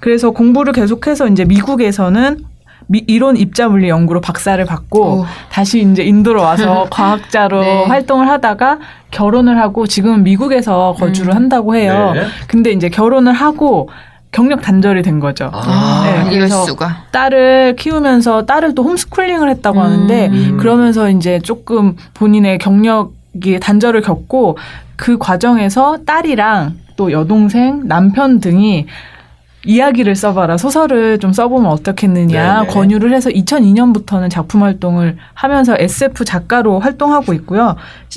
[0.00, 2.51] 그래서 공부를 계속해서 이제 미국에서는
[2.92, 5.24] 미- 이론 입자 물리 연구로 박사를 받고 오.
[5.50, 7.84] 다시 이제 인도로 와서 과학자로 네.
[7.86, 8.78] 활동을 하다가
[9.10, 11.36] 결혼을 하고 지금은 미국에서 거주를 음.
[11.36, 12.12] 한다고 해요.
[12.14, 12.24] 네.
[12.48, 13.88] 근데 이제 결혼을 하고
[14.30, 15.50] 경력 단절이 된 거죠.
[15.54, 17.04] 아, 네, 이럴 그래서 수가.
[17.12, 19.84] 딸을 키우면서 딸을 또 홈스쿨링을 했다고 음.
[19.84, 20.56] 하는데 음.
[20.58, 24.58] 그러면서 이제 조금 본인의 경력이 단절을 겪고
[24.96, 28.86] 그 과정에서 딸이랑 또 여동생, 남편 등이
[29.64, 32.72] 이야기를 써봐라 소설을 좀 써보면 어떻겠느냐 네네.
[32.72, 37.76] 권유를 해서 2002년부터는 작품 활동을 하면서 SF 작가로 활동하고 있고요.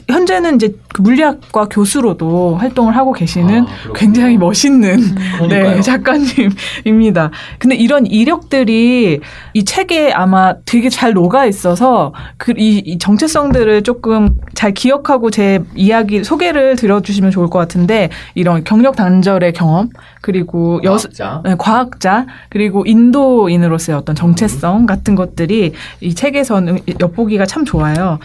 [0.10, 3.94] 현재는 이제 그 물리학과 교수로도 활동을 하고 계시는 아.
[3.96, 5.00] 굉장히 멋있는
[5.38, 5.76] 그러니까요.
[5.76, 7.32] 네, 작가님입니다.
[7.60, 9.20] 근데 이런 이력들이
[9.54, 15.60] 이 책에 아마 되게 잘 녹아 있어서 그 이, 이 정체성들을 조금 잘 기억하고 제
[15.76, 19.90] 이야기 소개를 들어주시면 좋을 것 같은데 이런 경력 단절의 경험
[20.26, 21.42] 그리고 여 과학자.
[21.46, 28.18] 네, 과학자 그리고 인도인으로서의 어떤 정체성 같은 것들이 이 책에서는 엿보기가 참 좋아요.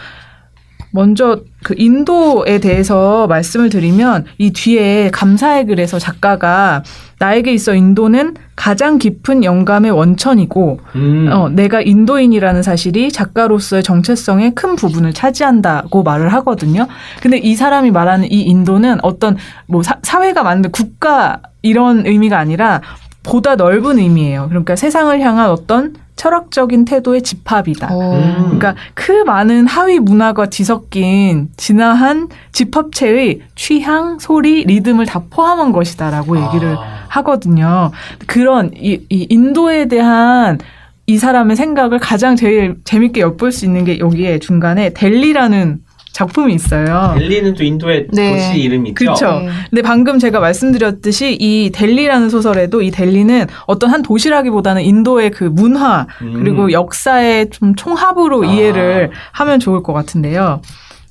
[0.90, 6.82] 먼저 그 인도에 대해서 말씀을 드리면 이 뒤에 감사의 글에서 작가가
[7.18, 11.28] 나에게 있어 인도는 가장 깊은 영감의 원천이고 음.
[11.32, 16.86] 어, 내가 인도인이라는 사실이 작가로서의 정체성의 큰 부분을 차지한다고 말을 하거든요.
[17.20, 22.80] 근데 이 사람이 말하는 이 인도는 어떤 뭐 사, 사회가 만든 국가 이런 의미가 아니라
[23.22, 24.46] 보다 넓은 의미예요.
[24.48, 27.94] 그러니까 세상을 향한 어떤 철학적인 태도의 집합이다.
[27.94, 28.12] 오.
[28.12, 28.36] 음.
[28.58, 36.76] 그러니까 그 많은 하위 문화가 뒤섞인 진화한 집합체의 취향, 소리, 리듬을 다 포함한 것이다라고 얘기를
[36.76, 37.06] 아.
[37.08, 37.90] 하거든요.
[38.26, 40.58] 그런 이, 이 인도에 대한
[41.06, 45.80] 이 사람의 생각을 가장 제일 재밌게 엿볼 수 있는 게 여기에 중간에 델리라는
[46.12, 47.14] 작품이 있어요.
[47.18, 48.32] 델리는 또 인도의 네.
[48.32, 48.94] 도시 이름이죠.
[48.94, 49.40] 그쵸.
[49.40, 49.48] 네.
[49.70, 56.06] 근데 방금 제가 말씀드렸듯이 이 델리라는 소설에도 이 델리는 어떤 한 도시라기보다는 인도의 그 문화
[56.22, 56.32] 음.
[56.34, 58.46] 그리고 역사의 좀 총합으로 아.
[58.46, 60.60] 이해를 하면 좋을 것 같은데요.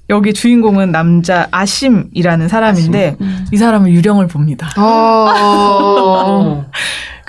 [0.09, 3.45] 여기 주인공은 남자 아심이라는 사람인데 음.
[3.51, 4.69] 이 사람은 유령을 봅니다.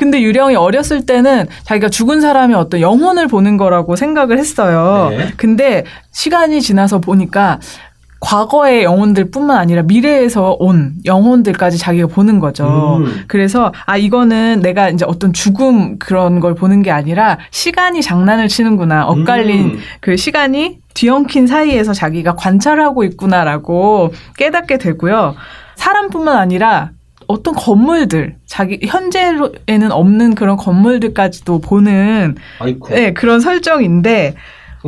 [0.00, 0.10] 어.
[0.10, 5.08] 근데 유령이 어렸을 때는 자기가 죽은 사람의 어떤 영혼을 보는 거라고 생각을 했어요.
[5.10, 5.28] 네.
[5.36, 7.58] 근데 시간이 지나서 보니까
[8.20, 12.98] 과거의 영혼들뿐만 아니라 미래에서 온 영혼들까지 자기가 보는 거죠.
[13.00, 13.24] 음.
[13.28, 19.06] 그래서 아 이거는 내가 이제 어떤 죽음 그런 걸 보는 게 아니라 시간이 장난을 치는구나.
[19.06, 19.78] 엇갈린 음.
[20.00, 25.34] 그 시간이 뒤엉킨 사이에서 자기가 관찰하고 있구나라고 깨닫게 되고요.
[25.76, 26.90] 사람뿐만 아니라
[27.30, 32.88] 어떤 건물들, 자기 현재에는 없는 그런 건물들까지도 보는 아이고.
[32.88, 34.34] 네, 그런 설정인데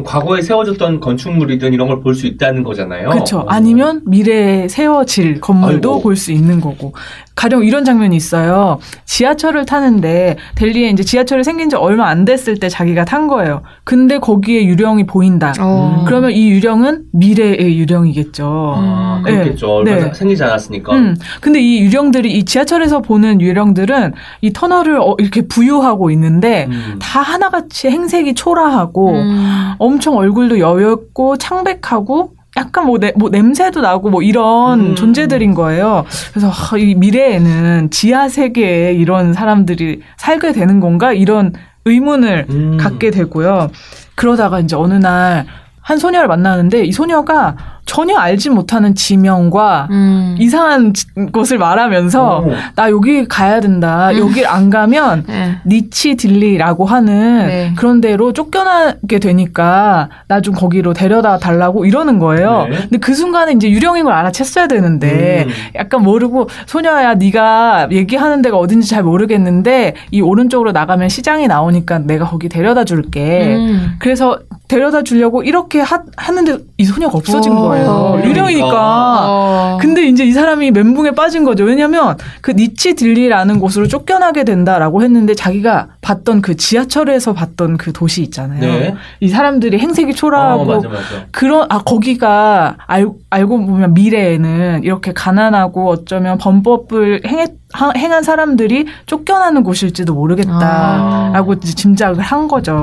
[0.05, 3.11] 과거에 세워졌던 건축물이든 이런 걸 볼 수 있다는 거잖아요.
[3.11, 3.41] 그렇죠.
[3.41, 3.47] 어.
[3.49, 6.01] 아니면 미래에 세워질 건물도.
[6.01, 6.95] 볼 수 있는 거고.
[7.35, 8.79] 가령 이런 장면이 있어요.
[9.05, 13.63] 지하철을 타는데 델리에 이제 지하철이 생긴 지 얼마 안 됐을 때 자기가 탄 거예요.
[13.85, 15.53] 근데 거기에 유령이 보인다.
[15.61, 16.05] 어.
[16.07, 18.75] 그러면 이 유령은 미래의 유령이겠죠.
[18.77, 19.23] 아, 음.
[19.25, 19.77] 그렇겠죠.
[19.77, 20.15] 얼마 네.
[20.15, 20.95] 생기지 않았으니까.
[20.95, 21.17] 음.
[21.41, 26.99] 근데 이 유령들이 이 지하철에서 보는 유령들은 이 터널을 어, 이렇게 부유하고 있는데 음.
[27.01, 29.75] 다 하나같이 행색이 초라하고 음.
[29.79, 34.95] 엄청 얼굴도 여였고 창백하고 약간 뭐, 내- 뭐 냄새도 나고 뭐 이런 음.
[34.95, 36.05] 존재들인 거예요.
[36.33, 41.53] 그래서 아, 이 미래에는 지하 세계에 이런 사람들이 살게 되는 건가 이런
[41.87, 42.77] 의문을 음.
[42.79, 43.71] 갖게 되고요.
[44.15, 45.47] 그러다가 이제 어느 날
[45.85, 50.37] 한 소녀를 만나는데 이 소녀가 전혀 알지 못하는 지명과 음.
[50.39, 52.53] 이상한 지- 곳을 말하면서 오.
[52.77, 54.17] 나 여기 가야 된다.
[54.17, 55.57] 여길 안 가면 네.
[55.67, 57.73] 니치 딜리라고 하는 네.
[57.77, 62.67] 그런 데로 쫓겨나게 되니까 나 좀 거기로 데려다 달라고 이러는 거예요.
[62.71, 62.77] 네.
[62.83, 65.53] 근데 그 순간에 이제 유령인 걸 알아챘어야 되는데 음.
[65.77, 72.25] 약간 모르고 소녀야 네가 얘기하는 데가 어딘지 잘 모르겠는데 이 오른쪽으로 나가면 시장이 나오니까 내가
[72.25, 73.55] 거기 데려다 줄게.
[73.57, 73.95] 음.
[73.99, 74.39] 그래서
[74.73, 77.61] 데려다 주려고 이렇게 하, 하는데 이 소녀가 없어진 오.
[77.61, 78.23] 거예요.
[78.25, 78.71] 유령이니까.
[78.73, 79.79] 어.
[79.79, 81.65] 근데 이제 이 사람이 멘붕에 빠진 거죠.
[81.65, 88.23] 왜냐면 그 니치 딜리라는 곳으로 쫓겨나게 된다라고 했는데 자기가 봤던 그 지하철에서 봤던 그 도시
[88.23, 88.61] 있잖아요.
[88.61, 88.95] 네.
[89.21, 91.27] 이 사람들이 행색이 어, 초라하고 맞아, 맞아.
[91.33, 98.87] 그런 아 거기가 알, 알고 보면 미래에는 이렇게 가난하고 어쩌면 범법을 행했, 하- 행한 사람들이
[99.07, 102.83] 쫓겨나는 곳일지도 모르겠다라고 이제 짐작을 한 거죠.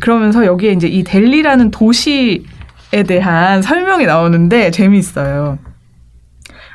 [0.00, 2.40] 그러면서 여기에 이제 이 델리라는 도시에
[3.06, 5.58] 대한 설명이 나오는데 재미있어요.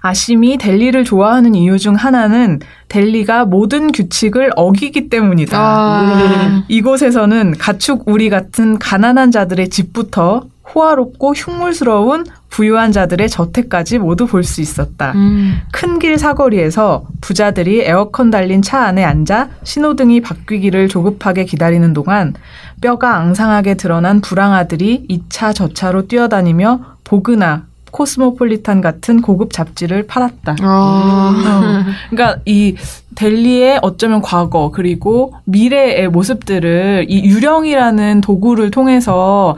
[0.02, 2.60] 아심이 델리를 좋아하는 이유 중 하나는
[2.90, 5.58] 델리가 모든 규칙을 어기기 때문이다.
[5.60, 6.64] 아.
[6.68, 14.62] 이곳에서는 가축 우리 같은 가난한 자들의 집부터 호화롭고 흉물스러운 부유한 자들의 저택까지 모두 볼 수
[14.62, 15.12] 있었다.
[15.16, 15.60] 음.
[15.72, 22.34] 큰길 사거리에서 부자들이 에어컨 달린 차 안에 앉아 신호등이 바뀌기를 조급하게 기다리는 동안
[22.82, 30.56] 뼈가 앙상하게 드러난 불황아들이 이 차 저 차로 뛰어다니며 보그나 코스모폴리탄 같은 고급 잡지를 팔았다.
[30.62, 31.86] 아.
[32.10, 32.76] 그러니까 이
[33.16, 39.58] 델리의 어쩌면 과거 그리고 미래의 모습들을 이 유령이라는 도구를 통해서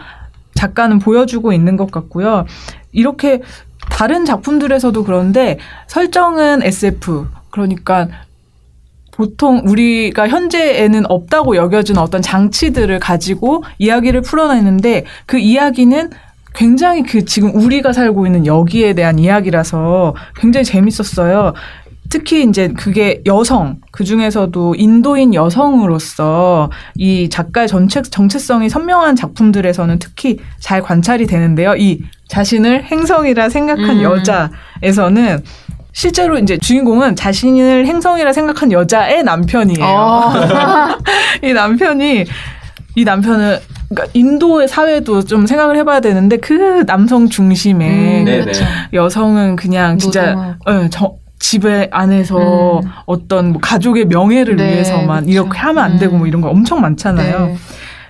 [0.56, 2.46] 작가는 보여주고 있는 것 같고요.
[2.92, 3.42] 이렇게
[3.90, 8.08] 다른 작품들에서도 그런데 설정은 SF 그러니까
[9.12, 16.10] 보통 우리가 현재에는 없다고 여겨지는 어떤 장치들을 가지고 이야기를 풀어내는데 그 이야기는
[16.54, 21.54] 굉장히 그 지금 우리가 살고 있는 여기에 대한 이야기라서 굉장히 재밌었어요.
[22.10, 30.38] 특히 이제 그게 여성 그 중에서도 인도인 여성으로서 이 작가의 전체 정체성이 선명한 작품들에서는 특히
[30.60, 31.76] 잘 관찰이 되는데요.
[31.76, 34.02] 이 자신을 행성이라 생각한 음.
[34.04, 35.44] 여자에서는
[35.92, 39.84] 실제로 이제 주인공은 자신을 행성이라 생각한 여자의 남편이에요.
[39.84, 40.34] 어.
[41.42, 42.26] 이 남편이
[42.96, 43.58] 이 남편은
[43.94, 48.42] 그러니까 인도의 사회도 좀 생각을 해봐야 되는데 그 남성 중심의 음, 네네.
[48.42, 48.66] 그렇죠.
[48.94, 50.58] 여성은 그냥 진짜.
[50.66, 52.90] 어, 저, 집에 안에서 음.
[53.06, 55.30] 어떤 뭐 가족의 명예를 네, 위해서만 그렇죠.
[55.30, 56.28] 이렇게 하면 안 되고 뭐 음.
[56.28, 57.48] 이런 거 엄청 많잖아요.
[57.48, 57.56] 네.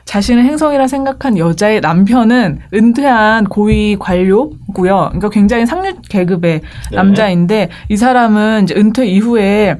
[0.05, 5.07] 자신을 행성이라 생각한 여자의 남편은 은퇴한 고위 관료고요.
[5.07, 6.95] 그러니까 굉장히 상류 계급의 네.
[6.95, 9.77] 남자인데 이 사람은 이제 은퇴 이후에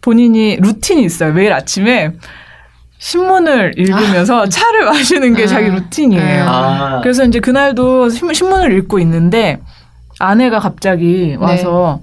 [0.00, 1.32] 본인이 루틴이 있어요.
[1.32, 2.12] 매일 아침에
[3.10, 5.46] 신문을 읽으면서 차를 마시는 게 아.
[5.46, 6.44] 자기 루틴이에요.
[6.48, 7.00] 아.
[7.02, 9.60] 그래서 이제 그날도 신- 신문을 읽고 있는데
[10.18, 12.00] 아내가 갑자기 와서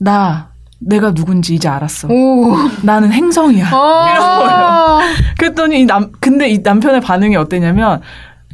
[0.00, 0.48] 나
[0.80, 2.08] 내가 누군지 이제 알았어.
[2.08, 2.54] 오.
[2.82, 3.68] 나는 행성이야.
[3.70, 5.00] 어.
[5.38, 8.00] 그랬더니 이 남, 근데 이 남편의 반응이 어땠냐면,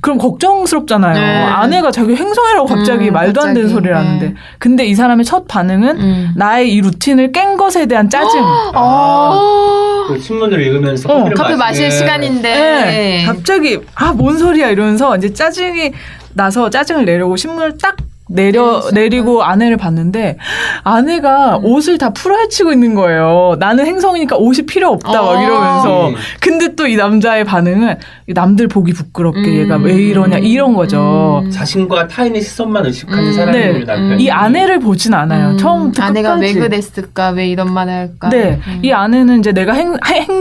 [0.00, 1.14] 그럼 걱정스럽잖아요.
[1.14, 1.42] 네.
[1.44, 3.72] 아내가 자기 행성이라고 갑자기 음, 말도 안 되는 갑자기.
[3.74, 3.98] 소리를 네.
[3.98, 4.34] 하는데.
[4.58, 6.30] 근데 이 사람의 첫 반응은 음.
[6.36, 8.40] 나의 이 루틴을 깬 것에 대한 짜증.
[8.74, 10.01] 어.
[10.14, 12.54] 그 신문을 읽으면서 어, 커피를 커피 마실 시간인데.
[12.54, 13.24] 네.
[13.26, 15.92] 갑자기, 아, 뭔 소리야 이러면서 이제 짜증이
[16.34, 17.96] 나서 짜증을 내려고 신문을 딱
[18.34, 20.36] 내려, 내리시는 내리고 아내를 봤는데,
[20.84, 21.64] 아내가 음.
[21.64, 23.56] 옷을 다 풀어헤치고 있는 거예요.
[23.58, 25.42] 나는 행성이니까 옷이 필요 없다, 막 어.
[25.42, 26.08] 이러면서.
[26.08, 26.14] 음.
[26.40, 27.96] 근데 또 이 남자의 반응은
[28.34, 29.54] 남들 보기 부끄럽게 음.
[29.60, 31.42] 얘가 왜 이러냐, 이런 거죠.
[31.44, 31.50] 음.
[31.50, 33.32] 자신과 타인의 시선만 의식하는 음.
[33.32, 33.78] 사람이 네.
[33.84, 34.22] 남편이.
[34.22, 35.50] 이 아내를 보진 않아요.
[35.50, 35.56] 음.
[35.58, 36.60] 처음부터 아내가 왜 끝까지.
[36.60, 37.30] 그랬을까?
[37.30, 38.28] 왜 이런 말을 할까?
[38.30, 38.80] 네, 음.
[38.82, 39.92] 이 아내는 이제 내가 행,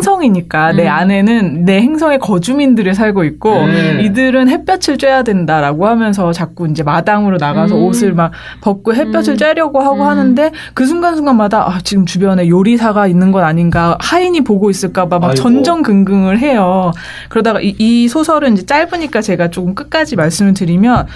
[0.02, 0.90] 성이니까 내 음.
[0.90, 4.00] 아내는 내 행성의 거주민들이 살고 있고 음.
[4.02, 7.81] 이들은 햇볕을 쬐야 된다라고 하면서 자꾸 이제 마당으로 나가서 음.
[7.88, 9.38] 옷을 막 벗고 햇볕을 음.
[9.38, 10.08] 쬐려고 하고 음.
[10.08, 15.36] 하는데 그 순간순간마다 아, 지금 주변에 요리사가 있는 건 아닌가 하인이 보고 있을까봐 막 아이고.
[15.36, 16.92] 전전긍긍을 해요.
[17.30, 21.08] 그러다가 이, 이 소설은 이제 짧으니까 제가 조금 끝까지 말씀을 드리면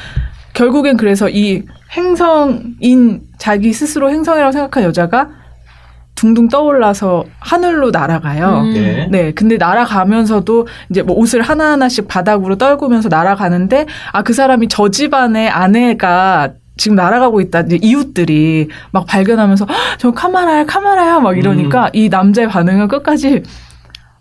[0.54, 1.64] 결국엔 그래서 이
[1.96, 5.30] 행성인 자기 스스로 행성이라고 생각한 여자가
[6.16, 8.62] 둥둥 떠올라서 하늘로 날아가요.
[8.62, 8.74] 음.
[8.74, 9.08] 네.
[9.12, 15.50] 네, 근데 날아가면서도 이제 뭐 옷을 하나하나씩 바닥으로 떨구면서 날아가는데 아 그 사람이 저 집안의
[15.50, 17.62] 아내가 지금 날아가고 있다.
[17.62, 23.44] 이제 이웃들이 막 발견하면서 "헉, 저 카마라야 카마라야 막 이러니까 이 남자의 반응은 끝까지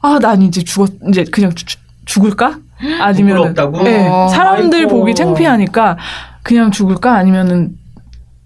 [0.03, 2.59] 아 난 이제 죽었 이제 그냥 죽- 죽을까?
[3.01, 3.37] 아니면?
[3.85, 4.91] 네, 어, 사람들 아이고.
[4.91, 5.97] 보기 창피하니까
[6.43, 7.15] 그냥 죽을까?
[7.15, 7.71] 아니면은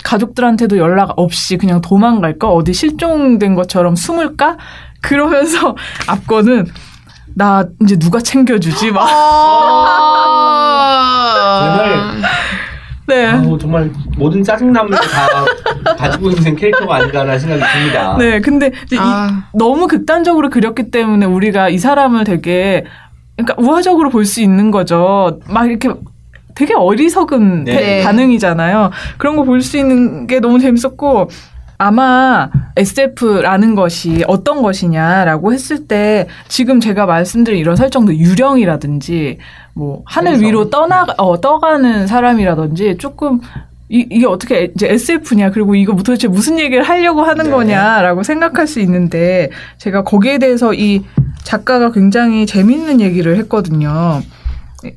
[0.04, 2.48] 가족들한테도 연락 없이 그냥 도망갈까?
[2.48, 4.56] 어디 실종된 것처럼 숨을까?
[5.00, 5.76] 그러면서
[6.08, 6.66] 앞거는
[7.34, 8.90] 나 이제 누가 챙겨주지?
[8.92, 9.06] 막
[10.38, 11.60] 아.
[11.60, 12.22] 정말
[13.06, 13.26] 네.
[13.26, 18.16] 아우, 정말 모든 짜증남을 다 가지고 있는 캐릭터가 아닌가라는 생각이 듭니다.
[18.18, 19.44] 네, 근데 이제 이- 아.
[19.54, 22.84] 너무 극단적으로 그렸기 때문에 우리가 이 사람을 되게
[23.36, 25.38] 그러니까 우화적으로 볼 수 있는 거죠.
[25.48, 25.88] 막 이렇게
[26.58, 27.72] 되게 어리석은 네.
[27.76, 28.90] 태- 반응이잖아요.
[29.16, 31.30] 그런 거 볼 수 있는 게 너무 재밌었고
[31.80, 39.38] 아마 SF라는 것이 어떤 것이냐라고 했을 때 지금 제가 말씀드린 이런 설정도 유령이라든지
[39.74, 40.40] 뭐 하늘.
[40.40, 43.40] 위로 떠나 어, 떠가는 사람이라든지 조금
[43.88, 47.50] 이, 이게 어떻게 이제 SF냐 그리고 이거 도대체 무슨 얘기를 하려고 하는 네.
[47.52, 51.04] 거냐라고 생각할 수 있는데 제가 거기에 대해서 이
[51.44, 54.20] 작가가 굉장히 재밌는 얘기를 했거든요.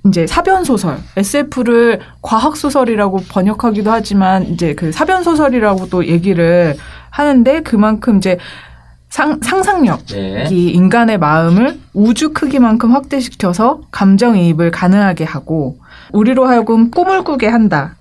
[0.06, 6.76] 이제 사변 소설 SF를 과학 소설이라고 번역하기도 하지만 이제 그 사변 소설이라고 또 얘기를
[7.10, 8.38] 하는데 그만큼 이제
[9.10, 10.46] 상, 상상력 네.
[10.52, 15.80] 이 인간의 마음을 우주 크기만큼 확대시켜서 감정이입을 가능하게 하고
[16.14, 17.96] 우리로 하여금 꿈을 꾸게 한다.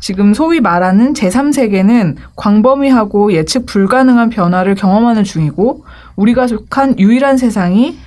[0.00, 5.84] 지금 소위 말하는 제3세계는 광범위하고 예측 불가능한 변화를 경험하는 중이고
[6.16, 7.98] 우리가 속한 유일한 세상이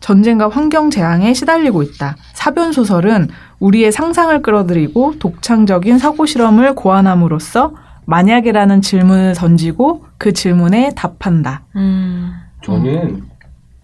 [0.00, 2.16] 전쟁과 환경 재앙에 시달리고 있다.
[2.32, 3.28] 사변 소설은
[3.60, 7.74] 우리의 상상을 끌어들이고 독창적인 사고 실험을 고안함으로써
[8.06, 11.62] 만약이라는 질문을 던지고 그 질문에 답한다.
[11.76, 12.32] 음.
[12.62, 13.22] 저는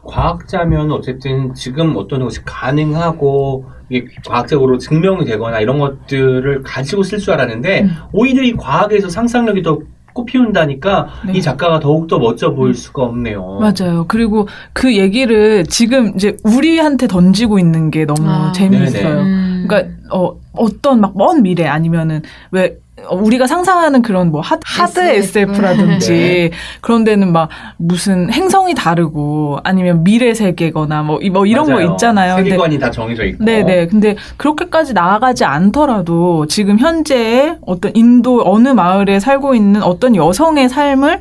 [0.03, 7.35] 과학자면 어쨌든 지금 어떤 것이 가능하고 이게 과학적으로 증명이 되거나 이런 것들을 가지고 쓸 줄
[7.35, 7.91] 알았는데 음.
[8.13, 9.79] 오히려 이 과학에서 상상력이 더
[10.17, 11.33] 꽃피운다니까 네.
[11.35, 13.59] 이 작가가 더욱더 멋져 보일 수가 없네요.
[13.61, 14.07] 맞아요.
[14.09, 18.53] 그리고 그 얘기를 지금 이제 우리한테 던지고 있는 게 너무 아.
[18.53, 19.21] 재미있어요.
[19.21, 19.67] 음.
[19.69, 25.01] 그러니까 어 어떤 막 먼 미래 아니면은 왜 어, 우리가 상상하는 그런 뭐 하, 하드
[25.01, 25.53] SF.
[25.53, 26.51] SF라든지 네.
[26.81, 31.87] 그런 데는 막 무슨 행성이 다르고 아니면 미래 세계거나 뭐, 이- 뭐 이런 맞아요.
[31.89, 32.37] 거 있잖아요.
[32.37, 33.45] 근데 세계관이 다 정해져 있고.
[33.45, 33.89] 네네.
[33.89, 41.21] 근데 그렇게까지 나아가지 않더라도 지금 현재의 어떤 인도 어느 마을에 살고 있는 어떤 여성의 삶을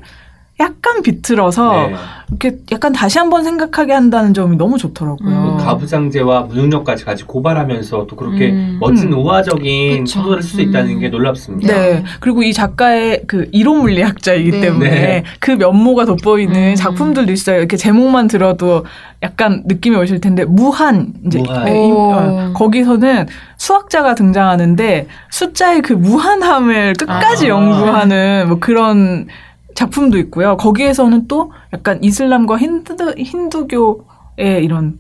[0.58, 1.96] 약간 비틀어서 네.
[2.30, 5.30] 이렇게 약간 다시 한번 생각하게 한다는 점이 너무 좋더라고요.
[5.30, 5.58] 음.
[5.58, 8.78] 가부장제와 무능력까지 같이 고발하면서 또 그렇게 음.
[8.80, 9.20] 멋진 음.
[9.20, 10.22] 우화적인 그쵸.
[10.22, 11.00] 소설을 쓸 수 있다는 음.
[11.02, 11.74] 게 놀랍습니다.
[11.74, 12.04] 네.
[12.22, 14.62] 그리고 이 작가의 그 이론 물리학자이기 네.
[14.62, 15.24] 때문에 네.
[15.40, 16.76] 그 면모가 돋보이는 음.
[16.76, 17.58] 작품들도 있어요.
[17.58, 18.86] 이렇게 제목만 들어도
[19.24, 21.68] 약간 느낌이 오실 텐데 무한 이제 무한.
[21.68, 22.14] 예, 이- 오.
[22.14, 23.26] 어, 거기서는
[23.58, 27.50] 수학자가 등장하는데 숫자의 그 무한함을 끝까지 아.
[27.50, 29.28] 연구하는 뭐 그런
[29.76, 30.58] 작품도 있고요.
[30.58, 35.00] 거기에서는 또 약간 이슬람과 힌두 힌두교의 이런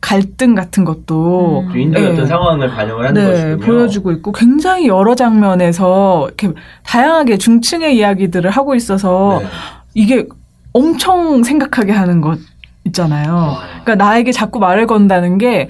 [0.00, 1.78] 갈등 같은 것도 음.
[1.78, 2.12] 인도의 네.
[2.12, 3.58] 어떤 상황을 반영을 하는 네, 것이군요.
[3.58, 6.50] 보여주고 있고 굉장히 여러 장면에서 이렇게
[6.82, 9.48] 다양하게 중층의 이야기들을 하고 있어서 네.
[9.94, 10.26] 이게
[10.72, 12.38] 엄청 생각하게 하는 것
[12.84, 13.56] 있잖아요.
[13.82, 15.68] 그러니까 나에게 자꾸 말을 건다는 게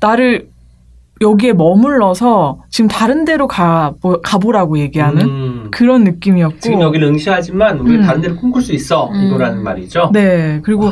[0.00, 0.48] 나를
[1.20, 5.68] 여기에 머물러서 지금 다른 데로 가 가보라고 얘기하는 음.
[5.70, 8.06] 그런 느낌이었고 지금 여기를 응시하지만 우리가 음.
[8.06, 9.26] 다른 데로 꿈꿀 수 있어 음.
[9.26, 10.10] 이거라는 말이죠.
[10.12, 10.90] 네 그리고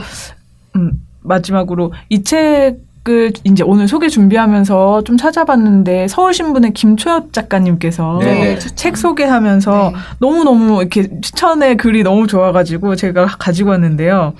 [0.76, 8.58] 음, 마지막으로 이 책을 이제 오늘 소개 준비하면서 좀 찾아봤는데 서울신문의 김초엽 작가님께서 네네.
[8.60, 9.98] 책 소개하면서 네.
[10.20, 14.32] 너무너무 이렇게 추천의 글이 너무 좋아가지고 제가 가지고 왔는데요.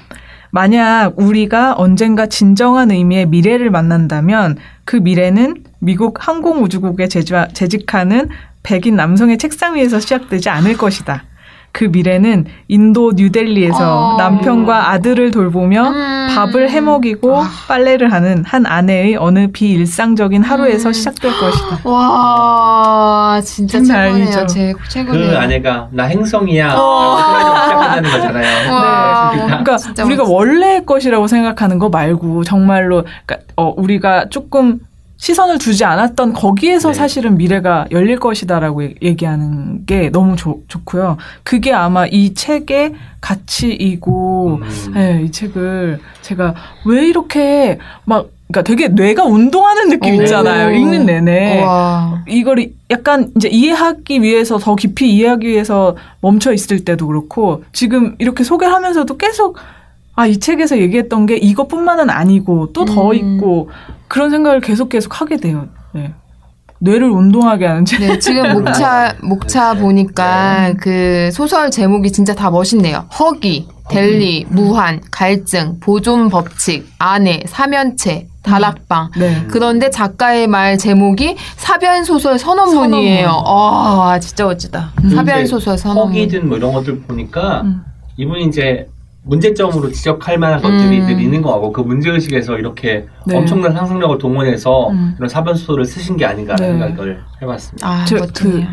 [0.51, 8.29] 만약 우리가 언젠가 진정한 의미의 미래를 만난다면 그 미래는 미국 항공우주국에 재주- 재직하는
[8.63, 11.25] 백인 남성의 책상 위에서 시작되지 않을 것이다.
[11.73, 14.17] 그 미래는 인도 뉴델리에서 어.
[14.17, 16.29] 남편과 아들을 돌보며 음.
[16.33, 17.49] 밥을 해먹이고 아.
[17.67, 20.93] 빨래를 하는 한 아내의 어느 비일상적인 하루에서 음.
[20.93, 21.81] 시작될 것이다.
[21.91, 24.47] 와 진짜 최고네요.
[24.47, 25.37] 제그 최고네요.
[25.37, 26.75] 아내가 나 행성이야.
[26.79, 27.19] 어.
[27.19, 28.73] 시작한다는 거잖아요.
[28.73, 29.33] 와.
[29.35, 29.65] 네, 진짜.
[29.65, 30.33] 그러니까 우리가 멋지다.
[30.33, 34.79] 원래 것이라고 생각하는 거 말고 정말로 그러니까 어, 우리가 조금
[35.25, 36.95] 시선을 두지 않았던 거기에서 네.
[36.95, 41.17] 사실은 미래가 열릴 것이다라고 얘- 얘기하는 게 너무 좋, 좋고요.
[41.43, 44.93] 그게 아마 이 책의 가치이고 음.
[44.93, 50.23] 네, 이 책을 제가 왜 이렇게 막 그러니까 되게 뇌가 운동하는 느낌 오.
[50.23, 50.75] 있잖아요.
[50.75, 51.63] 읽는 내내.
[51.63, 52.23] 와.
[52.29, 58.45] 이걸 약간 이제 이해하기 위해서 더 깊이 이해하기 위해서 멈춰 있을 때도 그렇고 지금 이렇게
[58.45, 59.57] 소개하면서도 계속
[60.17, 63.15] 아 이 책에서 얘기했던 게 이것뿐만은 아니고 또더 음.
[63.15, 63.71] 있고
[64.09, 65.69] 그런 생각을 계속 계속 하게 돼요.
[65.93, 66.13] 네.
[66.79, 68.01] 뇌를 운동하게 하는 책.
[68.01, 69.81] 네, 지금 목차 목차 네.
[69.81, 70.75] 보니까 네.
[70.75, 73.07] 그 소설 제목이 진짜 다 멋있네요.
[73.19, 79.11] 허기, 델리, 무한, 갈증, 보존 법칙, 아내, 사면체, 다락방.
[79.19, 79.47] 네.
[79.49, 83.29] 그런데 작가의 말 제목이 사변 소설 선언문이에요.
[83.29, 83.47] 선언문.
[83.47, 84.93] 아, 진짜 멋지다.
[85.05, 85.11] 음.
[85.11, 86.09] 사변 소설 선언문.
[86.09, 87.83] 허기든 뭐 이런 것들 보니까 음.
[88.19, 88.87] 이분이 이제
[89.25, 91.07] 문제점으로 지적할 만한 것들이 음.
[91.07, 93.37] 늘 있는 거 같고 그 문제의식에서 이렇게 네.
[93.37, 95.15] 엄청난 상상력을 동원해서 음.
[95.19, 96.87] 이런 사변소설을 쓰신 게 아닌가라는 네.
[96.87, 97.89] 생각을 해봤습니다.
[97.89, 98.67] 아, 저- 멋지네요.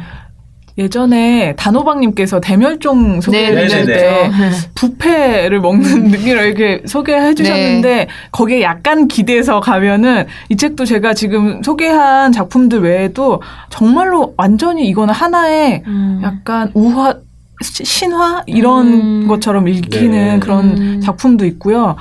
[0.78, 4.50] 예전에 단호박님께서 대멸종 소개를 네, 해줄 네, 때 네.
[4.74, 12.32] 부패를 먹는 느낌으로 이렇게 소개해 주셨는데 거기에 약간 기대서 가면은 이 책도 제가 지금 소개한
[12.32, 16.22] 작품들 외에도 정말로 완전히 이거는 하나의 음.
[16.24, 17.18] 약간 우화 시-
[17.62, 19.28] 신화 이런 음.
[19.28, 20.40] 것처럼 읽히는 네.
[20.40, 21.02] 그런 음.
[21.02, 21.96] 작품도 있고요.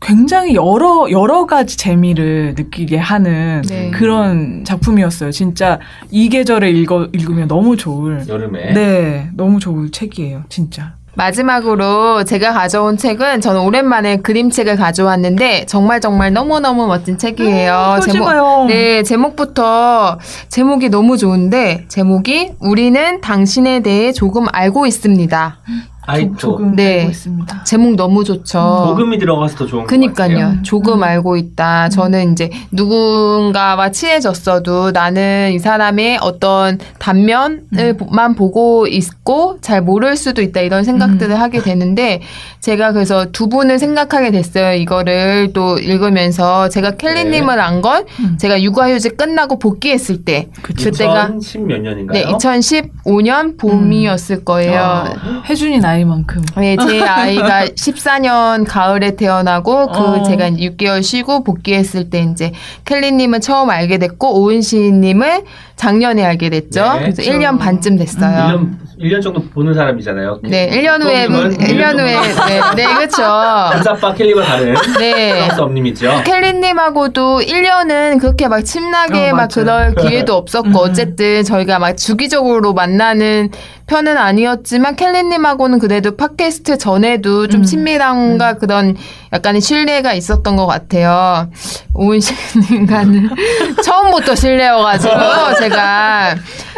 [0.00, 3.90] 굉장히 여러 여러 가지 재미를 느끼게 하는 네.
[3.92, 5.30] 그런 작품이었어요.
[5.30, 5.78] 진짜
[6.10, 8.24] 이 계절에 읽어 읽으면 너무 좋을.
[8.28, 10.96] 여름에 네, 너무 좋을 책이에요, 진짜.
[11.14, 17.98] 마지막으로 제가 가져온 책은 저는 오랜만에 그림책을 가져왔는데 정말 정말 너무너무 멋진 책이에요.
[18.04, 18.64] 펼쳐봐요.
[18.68, 20.18] 네, 제목부터
[20.48, 25.58] 제목이 너무 좋은데 제목이 우리는 당신에 대해 조금 알고 있습니다.
[26.04, 26.98] 아이토 조금 네.
[27.00, 27.64] 알고 있습니다.
[27.64, 28.84] 제목 너무 좋죠.
[28.88, 30.36] 조금이 들어가서 더 좋은 것 그니까요.
[30.36, 30.62] 같아요.
[30.62, 31.88] 조금 알고 있다.
[31.90, 40.60] 저는 이제 누군가와 친해졌어도 나는 이 사람의 어떤 단면을만 보고 있고 잘 모를 수도 있다
[40.60, 42.20] 이런 생각들을 하게 되는데
[42.60, 44.74] 제가 그래서 두 분을 생각하게 됐어요.
[44.74, 48.38] 이거를 또 읽으면서 제가 켈리님을 안건 음.
[48.38, 50.90] 제가 육아휴직 끝나고 복귀했을 때 그쵸.
[50.90, 52.12] 그때가 2010몇 년인가요?
[52.12, 54.80] 네 2015년 봄이었을 거예요.
[54.80, 55.42] 아.
[55.48, 56.42] 혜준이 나 이만큼.
[56.56, 60.22] 네, 제 아이가 14년 가을에 태어나고 그 어.
[60.22, 62.52] 제가 이제 6개월 쉬고 복귀했을 때 이제
[62.84, 65.44] 켈리님은 처음 알게 됐고 오은시님을
[65.82, 66.80] 작년에 알게 됐죠.
[66.80, 67.32] 네, 그래서 그렇죠.
[67.32, 68.76] 1년 반쯤 됐어요.
[69.00, 70.38] 1년, 1년 정도 보는 사람이잖아요.
[70.44, 73.22] 네, 1년 후에 그러면 1년 후에 네, 네, 그렇죠.
[73.74, 75.48] 감사빠 켈리와 다른 네.
[75.58, 76.22] 엄님이죠.
[76.24, 79.48] 켈리님하고도 1년은 그렇게 막 침나게 어, 막.
[79.52, 80.76] 그럴 기회도 없었고 음.
[80.76, 83.50] 어쨌든 저희가 막 주기적으로 만나는
[83.88, 87.64] 편은 아니었지만 켈리님하고는 그래도 팟캐스트 전에도 좀 음.
[87.64, 88.96] 친밀함과 그런
[89.32, 91.50] 약간의 신뢰가 있었던 것 같아요.
[91.94, 93.30] 오은식님과는
[93.84, 95.14] 처음부터 신뢰여가지고
[95.58, 95.71] 제가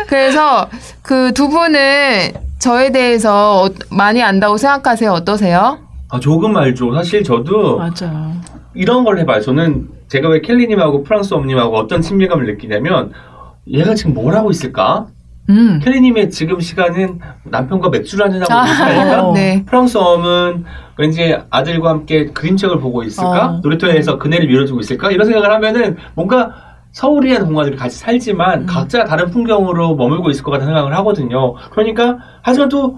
[0.09, 0.69] 그래서
[1.03, 5.11] 그 두 분은 저에 대해서 어- 많이 안다고 생각하세요?
[5.13, 5.79] 어떠세요?
[6.11, 6.95] 아, 조금 알죠.
[6.95, 8.31] 사실 저도 맞아.
[8.75, 9.41] 이런 걸 해봐요.
[9.41, 13.13] 저는 제가 왜 켈리님하고 프랑스 엄님하고 어떤 친밀감을 느끼냐면
[13.69, 15.07] 얘가 지금 뭘 하고 있을까?
[15.51, 15.81] 음.
[15.83, 19.23] 켈리님의 지금 시간은 남편과 맥주를 한잔하고 아?
[19.29, 19.33] 어.
[19.35, 19.63] 네.
[19.67, 20.65] 프랑스 엄은
[20.97, 23.47] 왠지 아들과 함께 그림책을 보고 있을까?
[23.47, 23.61] 어.
[23.63, 25.11] 놀이터에서 그네를 밀어주고 있을까?
[25.11, 28.67] 이런 생각을 하면은 뭔가 서울이라는 공간을 같이 살지만 음.
[28.67, 31.55] 각자 다른 풍경으로 머물고 있을 것 같다는 생각을 하거든요.
[31.71, 32.95] 그러니까 하지만 또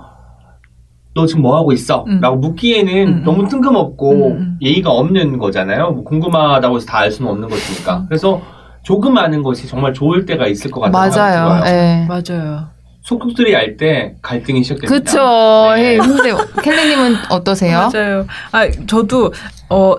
[1.15, 2.05] 너 지금 뭐 하고 있어?
[2.09, 2.21] 음.
[2.21, 4.59] 라고 묻기에는 음, 너무 뜬금없고 음, 음.
[4.61, 5.93] 예의가 없는 거잖아요.
[5.93, 8.05] 뭐 궁금하다고 해서 다 알 수는 없는 것이니까.
[8.07, 8.43] 그래서
[8.83, 11.63] 조금 아는 것이 정말 좋을 때가 있을 것 같다는 생각이 맞아요.
[11.65, 11.75] 들어요.
[11.75, 12.07] 예.
[12.07, 12.67] 맞아요.
[13.01, 14.93] 속속들이 알 때 갈등이 시작됩니다.
[14.95, 15.73] 그쵸.
[15.75, 15.95] 네.
[15.95, 16.33] 예, 근데
[16.63, 17.89] 켈리님은 어떠세요?
[17.91, 18.27] 맞아요.
[18.53, 19.33] 아, 저도,
[19.71, 19.95] 어,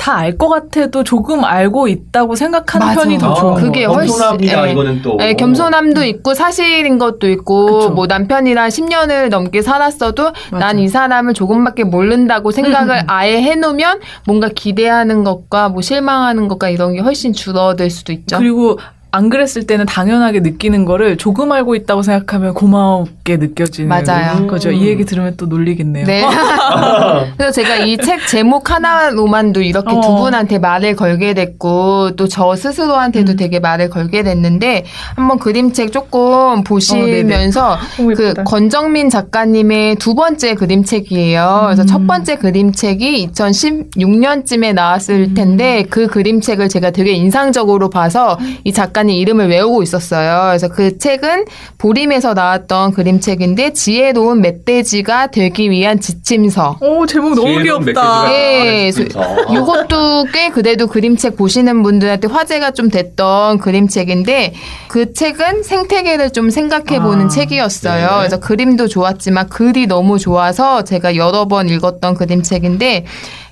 [0.00, 3.00] 다 알 것 같아도 조금 알고 있다고 생각하는 맞아.
[3.02, 3.98] 편이 더 아, 좋은 그게 것 같아요.
[3.98, 4.66] 훨씬- 겸손합니다.
[4.68, 4.72] 예.
[4.72, 5.18] 이거는 또.
[5.20, 7.90] 예, 겸손함도 있고 사실인 것도 있고 그쵸.
[7.90, 10.32] 뭐 남편이랑 10년을 넘게 살았어도.
[10.52, 13.02] 난 이 사람을 조금밖에 모른다고 생각을 음.
[13.08, 18.38] 아예 해놓으면 뭔가 기대하는 것과 뭐 실망하는 것과 이런 게 훨씬 줄어들 수도 있죠.
[18.38, 18.78] 그리고
[19.12, 24.46] 안 그랬을 때는 당연하게 느끼는 거를 조금 알고 있다고 생각하면 고맙게 느껴지는 맞아요.
[24.46, 24.70] 거죠.
[24.70, 26.06] 이 얘기 들으면 또 놀리겠네요.
[26.06, 26.24] 네.
[27.36, 30.00] 그래서 제가 이 책 제목 하나로만도 이렇게 어.
[30.00, 33.36] 두 분한테 말을 걸게 됐고 또 저 스스로한테도 음.
[33.36, 34.84] 되게 말을 걸게 됐는데
[35.16, 38.44] 한번 그림책 조금 보시면서 너무 그 어, 예쁘다.
[38.44, 41.62] 권정민 작가님의 두 번째 그림책이에요.
[41.66, 41.86] 그래서 음.
[41.86, 45.34] 첫 번째 그림책이 2016년쯤에 나왔을 음.
[45.34, 50.48] 텐데 그 그림책을 제가 되게 인상적으로 봐서 이 작가 님 이름을 외우고 있었어요.
[50.48, 51.46] 그래서 그 책은
[51.78, 56.78] 보림에서 나왔던 그림책인데 지혜로운 멧돼지가 되기 위한 지침서.
[56.80, 58.24] 오, 제목 너무 귀엽다.
[58.24, 59.36] 멧돼지가 예, 진짜.
[59.54, 64.54] 요것도 꽤 그래도 그림책 보시는 분들한테 화제가 좀 됐던 그림책인데
[64.88, 68.06] 그 책은 생태계를 좀 생각해보는 아, 책이었어요.
[68.06, 68.16] 네.
[68.18, 73.04] 그래서 그림도 좋았지만 글이 너무 좋아서 제가 여러 번 읽었던 그림책인데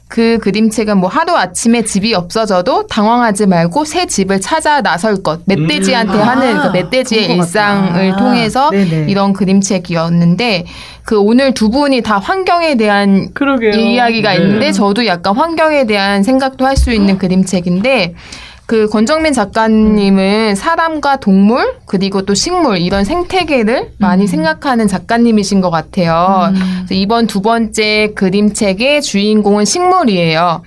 [0.09, 5.41] 그 그림책은 뭐 하루 아침에 집이 없어져도 당황하지 말고 새 집을 찾아 나설 것.
[5.45, 6.21] 멧돼지한테 음.
[6.21, 8.17] 하는 아, 그 멧돼지의 일상을.
[8.17, 9.07] 통해서 네네.
[9.11, 10.65] 이런 그림책이었는데
[11.05, 13.73] 그 오늘 두 분이 다 환경에 대한 그러게요.
[13.73, 14.37] 이 이야기가 네.
[14.37, 18.15] 있는데 저도 약간 환경에 대한 생각도 할 수 있는 그림책인데
[18.69, 26.53] 그 권정민 작가님은 사람과 동물 그리고 또 식물 이런 생태계를 많이 생각하는 작가님이신 것 같아요.
[26.55, 26.87] 음.
[26.91, 30.63] 이번 두 번째 그림책의 주인공은 식물이에요.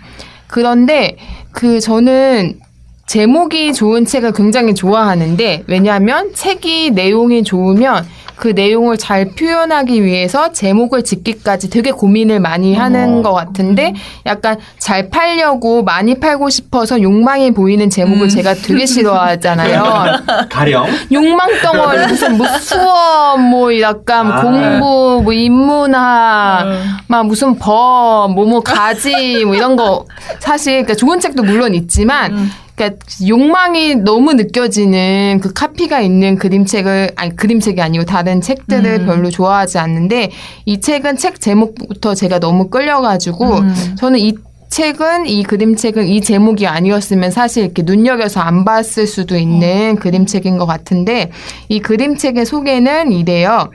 [0.48, 1.16] 그런데
[1.52, 2.60] 그 저는
[3.06, 8.04] 제목이 좋은 책을 굉장히 좋아하는데 왜냐하면 책이 내용이 좋으면
[8.42, 13.22] 그 내용을 잘 표현하기 위해서 제목을 짓기까지 되게 고민을 많이 하는 어.
[13.22, 13.94] 것 같은데
[14.26, 18.30] 약간 잘 팔려고 많이 팔고 싶어서 욕망이 보이는 제목을 음.
[18.30, 20.24] 제가 되게 싫어하잖아요.
[20.50, 24.42] 가령 욕망 덩어리 무슨 뭐 수업 뭐 약간 아.
[24.42, 26.98] 공부 뭐 인문학 음.
[27.06, 30.08] 막 무슨 법 뭐뭐 가지 뭐 이런 거
[30.40, 32.52] 사실 그러니까 좋은 책도 물론 있지만 음.
[32.82, 39.06] 그러니까 욕망이 너무 느껴지는 그 카피가 있는 그림책을 아니 그림책이 아니고 다른 책들을 음.
[39.06, 40.32] 별로 좋아하지 않는데
[40.66, 43.96] 이 책은 책 제목부터 제가 너무 끌려가지고 음.
[43.98, 44.36] 저는 이
[44.70, 50.66] 책은 이 그림책은 이 제목이 아니었으면 사실 이렇게 눈여겨서 안 봤을 수도 있는 그림책인 것
[50.66, 51.30] 같은데
[51.68, 53.70] 이 그림책의 소개는 이래요.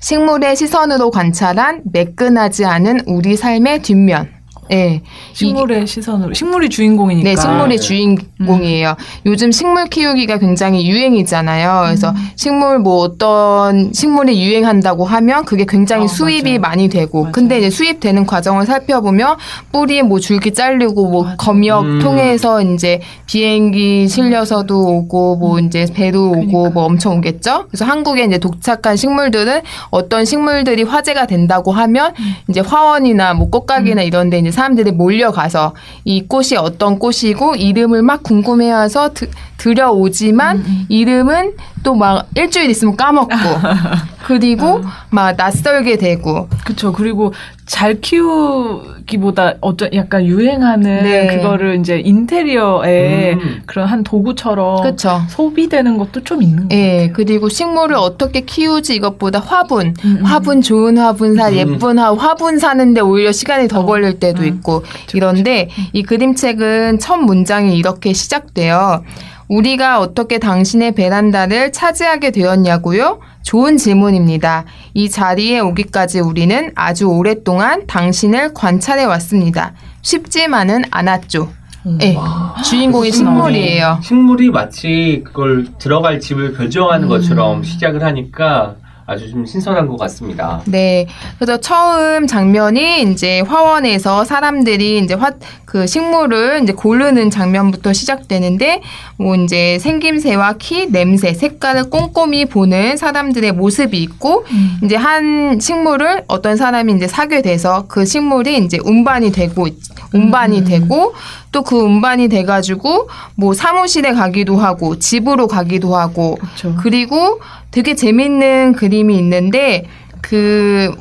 [0.00, 4.37] 식물의 시선으로 관찰한 매끈하지 않은 우리 삶의 뒷면.
[4.72, 5.02] 예.
[5.32, 7.28] 식물의 시선으로 식물이 주인공이니까.
[7.28, 7.78] 네, 식물이 네.
[7.78, 8.96] 주인공이에요.
[9.26, 11.82] 요즘 식물 키우기가 굉장히 유행이잖아요.
[11.86, 12.14] 그래서 음.
[12.36, 16.60] 식물 뭐 어떤 식물이 유행한다고 하면 그게 굉장히 어, 수입이 맞아요.
[16.60, 17.32] 많이 되고, 맞아요.
[17.32, 19.36] 근데 이제 수입되는 과정을 살펴보면
[19.72, 21.36] 뿌리 뭐 줄기 잘리고 뭐 맞아요.
[21.38, 21.98] 검역 음.
[22.00, 26.46] 통해서 이제 비행기 실려서도 오고 뭐 이제 배도 오고 음.
[26.48, 26.70] 그러니까.
[26.70, 27.66] 뭐 엄청 오겠죠.
[27.68, 32.34] 그래서 한국에 이제 독착한 식물들은 어떤 식물들이 화제가 된다고 하면 음.
[32.48, 38.24] 이제 화원이나 뭐 꽃가게나 이런 데 이제 사람들이 몰려가서 이 꽃이 어떤 꽃이고 이름을 막
[38.24, 41.52] 궁금해해서 드, 들여오지만 음, 이름은
[41.82, 43.34] 또 막 일주일 있으면 까먹고
[44.26, 44.84] 그리고 음.
[45.10, 46.92] 막 낯설게 되고 그렇죠.
[46.92, 47.32] 그리고
[47.66, 51.36] 잘 키우기보다 어떤 약간 유행하는 네.
[51.36, 53.62] 그거를 이제 인테리어에 음.
[53.66, 55.22] 그런 한 도구처럼 그렇죠.
[55.28, 60.24] 소비되는 것도 좀 있는 거 예, 그리고 식물을 어떻게 키우지 이것보다 화분, 음, 음.
[60.24, 61.54] 화분 좋은 화분 사, 음.
[61.54, 64.46] 예쁜 화, 화분 사는데 오히려 시간이 더 어, 걸릴 때도 음.
[64.48, 69.02] 있고 이런데 이 그림책은 첫 문장이 이렇게 시작돼요.
[69.48, 73.20] 우리가 어떻게 당신의 베란다를 차지하게 되었냐고요?
[73.42, 74.64] 좋은 질문입니다.
[74.92, 79.72] 이 자리에 오기까지 우리는 아주 오랫동안 당신을 관찰해 왔습니다.
[80.02, 81.48] 쉽지만은 않았죠.
[81.86, 81.98] 음.
[82.02, 82.16] 예,
[82.64, 84.00] 주인공이 식물이에요.
[84.02, 87.08] 식물이 마치 그걸 들어갈 집을 결정하는 음.
[87.08, 88.76] 것처럼 시작을 하니까
[89.08, 90.60] 아주 좀 신선한 것 같습니다.
[90.66, 91.06] 네.
[91.38, 95.32] 그래서 처음 장면이 이제 화원에서 사람들이 이제 화,
[95.64, 98.82] 그 식물을 이제 고르는 장면부터 시작되는데,
[99.16, 104.80] 뭐 이제 생김새와 키, 냄새, 색깔을 꼼꼼히 보는 사람들의 모습이 있고, 음.
[104.84, 109.68] 이제 한 식물을 어떤 사람이 이제 사게 돼서 그 식물이 이제 운반이 되고,
[110.12, 110.64] 운반이 음.
[110.66, 111.14] 되고,
[111.52, 116.76] 또 그 운반이 돼가지고, 뭐 사무실에 가기도 하고, 집으로 가기도 하고, 그렇죠.
[116.80, 117.40] 그리고
[117.70, 119.84] 되게 재밌는 그림이 있는데
[120.20, 120.94] 그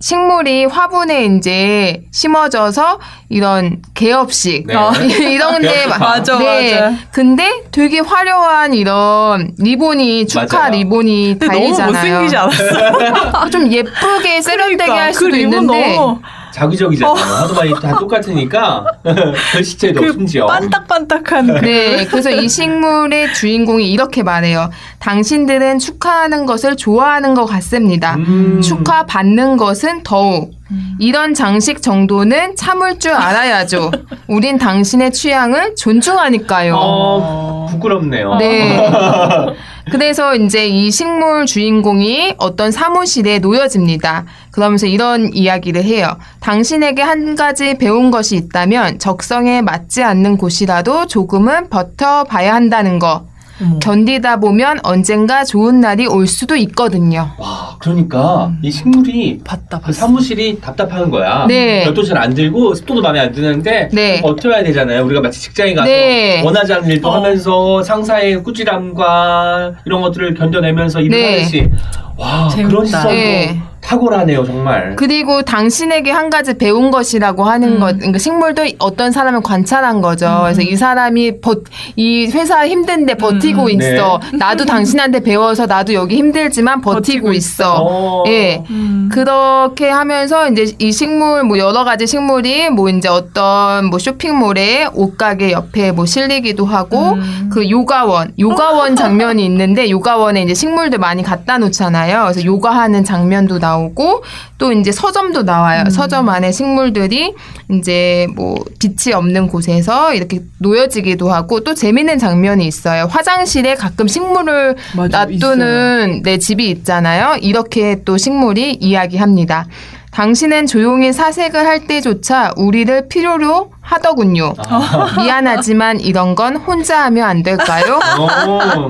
[0.00, 3.00] 식물이 화분에 이제 심어져서
[3.30, 4.74] 이런 개업식 네.
[4.76, 4.92] 어.
[4.92, 5.98] 이런데 개업식.
[5.98, 6.80] 맞아, 네.
[6.80, 6.96] 맞아.
[7.10, 10.72] 근데 되게 화려한 이런 리본이 축하 맞아요.
[10.72, 12.20] 리본이 근데 너무 달리잖아요.
[12.20, 13.50] 못생기지 않았어?
[13.50, 16.20] 좀 예쁘게 세련되게 그러니까, 할 수도 그 있는데 너무
[16.58, 17.14] 자기적이잖아요.
[17.14, 18.84] 하도 많이 다 똑같으니까
[19.52, 20.46] 글씨체도 그 심지어.
[20.46, 24.70] 반딱반딱한 그 네, 그래서 이 식물의 주인공이 이렇게 말해요.
[24.98, 28.16] 당신들은 축하하는 것을 좋아하는 것 같습니다.
[28.16, 28.60] 음.
[28.62, 30.58] 축하 받는 것은 더욱.
[30.98, 33.90] 이런 장식 정도는 참을 줄 알아야죠.
[34.26, 36.74] 우린 당신의 취향을 존중하니까요.
[36.76, 38.34] 어, 부끄럽네요.
[38.36, 38.90] 네.
[39.90, 44.24] 그래서 이제 이 식물 주인공이 어떤 사무실에 놓여집니다.
[44.50, 46.16] 그러면서 이런 이야기를 해요.
[46.40, 53.27] 당신에게 한 가지 배운 것이 있다면 적성에 맞지 않는 곳이라도 조금은 버텨봐야 한다는 거.
[53.60, 53.78] 어머.
[53.80, 57.30] 견디다 보면 언젠가 좋은 날이 올 수도 있거든요.
[57.38, 60.00] 와, 그러니까 이 식물이 봤다 그 봤어.
[60.00, 61.46] 사무실이 답답한 거야.
[61.46, 61.84] 네.
[61.84, 64.20] 별도 잘 안 들고 습도도 마음에 안 드는데 네.
[64.20, 65.04] 버텨야 되잖아요.
[65.04, 66.42] 우리가 마치 직장에 가서 네.
[66.42, 67.14] 원하지 않는 일도 어.
[67.16, 71.32] 하면서 상사의 꾸지람과 이런 것들을 견뎌내면서 일을 네.
[71.38, 71.70] 하듯이
[72.16, 72.68] 와 재밌다.
[72.68, 73.60] 그런 시선도 네.
[73.80, 74.96] 탁월하네요 정말.
[74.96, 77.80] 그리고 당신에게 한 가지 배운 것이라고 하는 음.
[77.80, 80.40] 것, 그러니까 식물도 어떤 사람을 관찰한 거죠.
[80.42, 81.56] 그래서 이 사람이 버,
[81.96, 83.70] 이 회사 힘든데 버티고 음.
[83.70, 84.20] 있어.
[84.34, 87.76] 나도 당신한테 배워서 나도 여기 힘들지만 버티고, 버티고 있어.
[87.80, 88.24] 어.
[88.28, 88.62] 예.
[88.70, 89.08] 음.
[89.12, 95.52] 그렇게 하면서 이제 이 식물 뭐 여러 가지 식물이 뭐 이제 어떤 뭐 쇼핑몰에 옷가게
[95.52, 97.48] 옆에 뭐 실리기도 하고 음.
[97.52, 102.22] 그 요가원 요가원 장면이 있는데 요가원에 이제 식물들 많이 갖다 놓잖아요.
[102.24, 104.22] 그래서 요가하는 장면도 나 오고
[104.56, 105.84] 또 이제 서점도 나와요.
[105.86, 105.90] 음.
[105.90, 107.34] 서점 안에 식물들이
[107.70, 113.06] 이제 뭐 빛이 없는 곳에서 이렇게 놓여지기도 하고 또 재밌는 장면이 있어요.
[113.10, 117.36] 화장실에 가끔 식물을 맞아, 놔두는 내 집이 있잖아요.
[117.40, 119.66] 이렇게 또 식물이 이야기합니다.
[120.10, 124.52] 당신은 조용히 사색을 할 때조차 우리를 필요로 하더군요.
[124.68, 125.14] 아.
[125.16, 127.98] 미안하지만 이런 건 혼자 하면 안 될까요?
[128.18, 128.88] 어.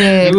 [0.00, 0.30] 네.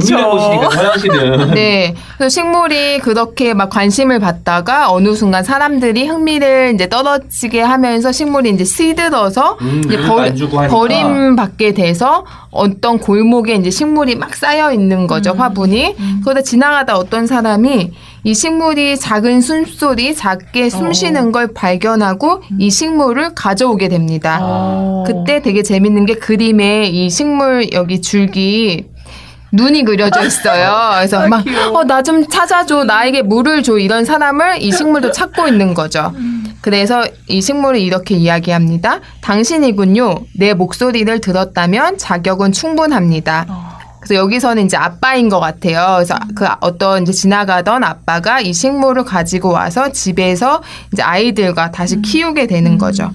[0.00, 1.94] 서양시는 네.
[2.18, 8.64] 그래서 식물이 그렇게 막 관심을 받다가 어느 순간 사람들이 흥미를 이제 떨어지게 하면서 식물이 이제
[8.64, 10.68] 시들어서 음, 이제 하니까.
[10.68, 15.40] 버림받게 돼서 어떤 골목에 이제 식물이 막 쌓여 있는 거죠, 음.
[15.40, 15.96] 화분이.
[16.22, 17.92] 그러다 지나가다 어떤 사람이
[18.26, 20.92] 이 식물이 작은 숨소리, 작게 숨 어.
[20.92, 24.40] 쉬는 걸 발견하고 이 식물을 가져오게 됩니다.
[24.42, 25.04] 어.
[25.06, 28.86] 그때 되게 재밌는 게 그림에 이 식물 여기 줄기
[29.52, 30.74] 눈이 그려져 있어요.
[30.98, 32.82] 그래서 막, 어, 나 좀 찾아줘.
[32.82, 33.78] 나에게 물을 줘.
[33.78, 36.12] 이런 사람을 이 식물도 찾고 있는 거죠.
[36.62, 39.02] 그래서 이 식물이 이렇게 이야기합니다.
[39.20, 40.16] 당신이군요.
[40.36, 43.75] 내 목소리를 들었다면 자격은 충분합니다.
[44.06, 45.96] 그래서 여기서는 이제 아빠인 것 같아요.
[45.96, 52.46] 그래서 그 어떤 이제 지나가던 아빠가 이 식물을 가지고 와서 집에서 이제 아이들과 다시 키우게
[52.46, 53.10] 되는 거죠.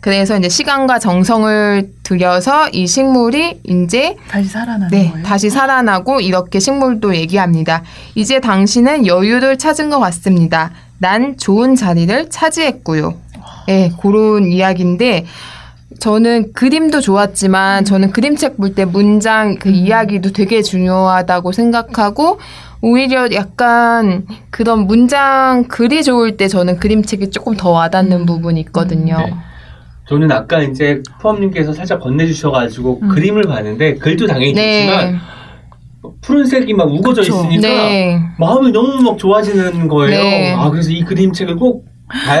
[0.00, 5.24] 그래서 이제 시간과 정성을 들여서 이 식물이 이제 다시 살아나는 네, 거예요?
[5.24, 7.82] 다시 살아나고 이렇게 식물도 얘기합니다.
[8.14, 10.72] 이제 당신은 여유를 찾은 것 같습니다.
[10.98, 13.14] 난 좋은 자리를 차지했고요.
[13.70, 15.24] 예, 그런 이야기인데
[16.04, 22.38] 저는 그림도 좋았지만 저는 그림책 볼 때 문장 그 이야기도 되게 중요하다고 생각하고
[22.82, 29.16] 오히려 약간 그런 문장 글이 좋을 때 저는 그림책이 조금 더 와닿는 부분이 있거든요.
[29.16, 29.34] 네.
[30.06, 33.08] 저는 아까 이제 포함님께서 살짝 건네주셔가지고 음.
[33.08, 34.86] 그림을 봤는데 글도 당연히 네.
[34.86, 35.20] 좋지만
[36.20, 37.34] 푸른색이 막 우거져 그쵸.
[37.34, 38.20] 있으니까 네.
[38.38, 40.22] 마음이 너무 막 좋아지는 거예요.
[40.22, 40.52] 네.
[40.52, 41.86] 아 그래서 이 그림책을 꼭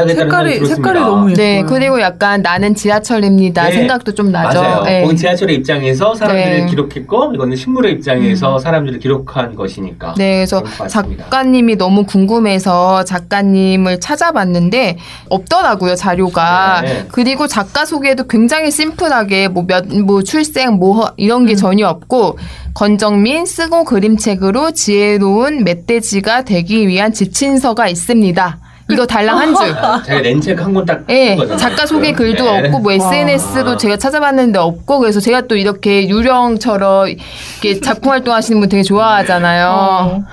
[0.08, 0.66] 색깔이.
[0.66, 1.34] 색깔이 너무 예뻐요.
[1.34, 3.72] 네, 그리고 약간 나는 지하철입니다 네.
[3.72, 4.60] 생각도 좀 나죠.
[4.60, 4.82] 맞아요.
[4.82, 5.02] 네.
[5.02, 6.66] 거기 지하철의 입장에서 사람들을 네.
[6.66, 10.14] 기록했고 이거는 식물의 입장에서 사람들을 기록한 것이니까.
[10.18, 10.62] 네, 그래서.
[10.88, 14.98] 작가님이 너무 궁금해서 작가님을 찾아봤는데
[15.30, 16.82] 없더라고요 자료가.
[16.82, 17.06] 네.
[17.10, 22.38] 그리고 작가 소개도 굉장히 심플하게 뭐몇뭐 출생 뭐 이런 게 전혀 없고
[22.74, 28.58] 건정민 쓰고 그림책으로 지혜로운 멧돼지가 되기 위한 지친서가 있습니다.
[28.90, 29.70] 이거 달랑 한 줄.
[29.78, 32.66] 아, 제가 렌책 한 권딱 예, 작가 소개 글도 네.
[32.66, 38.68] 없고 뭐 SNS도 제가 찾아봤는데 없고 그래서 제가 또 이렇게 유령처럼 이렇게 작품 활동하시는 분
[38.68, 39.68] 되게 좋아하잖아요.
[39.68, 40.24] 어.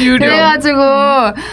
[0.00, 0.18] 유령.
[0.28, 0.78] 그래가지고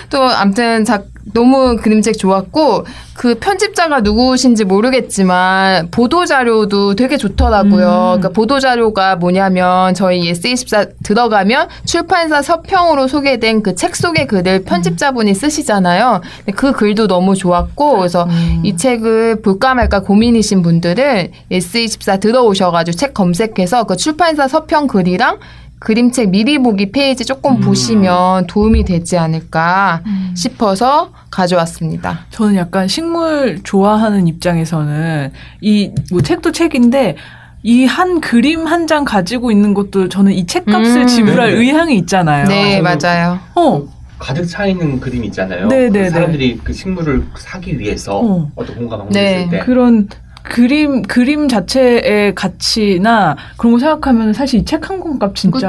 [0.10, 8.16] 또 아무튼 작 너무 그림책 좋았고 그 편집자가 누구신지 모르겠지만 보도 자료도 되게 좋더라고요.
[8.18, 15.34] 그러니까 보도 자료가 뭐냐면 저희 S24 들어가면 출판사 서평으로 소개된 그 책 속의 글을 편집자분이
[15.34, 16.22] 쓰시잖아요.
[16.56, 18.28] 그 글도 너무 좋았고 그래서
[18.64, 25.38] 이 책을 볼까 말까 고민이신 분들은 S24 들어오셔가지고 책 검색해서 그 출판사 서평 글이랑
[25.86, 30.04] 그림책 미리 보기 페이지 조금 보시면 도움이 되지 않을까
[30.36, 32.20] 싶어서 가져왔습니다.
[32.30, 37.16] 저는 약간 식물 좋아하는 입장에서는 이 뭐 책도 책인데
[37.64, 41.08] 이 한 그림 한 장 가지고 있는 것도 저는 이 책값을 음.
[41.08, 41.60] 지불할 네네.
[41.62, 42.48] 의향이 있잖아요.
[42.48, 43.40] 네, 맞아요.
[43.56, 43.84] 어,
[44.20, 45.68] 가득 차 있는 그림 있잖아요.
[45.68, 48.52] 네, 네, 그 사람들이 그 식물을 사기 위해서 어.
[48.56, 48.66] 어.
[48.66, 49.48] 떤 공간 네.
[49.48, 50.08] 방문했을 때 그런
[50.44, 55.68] 그림 그림 자체의 가치나 그런 거 생각하면 사실 이 책 한 권값 진짜.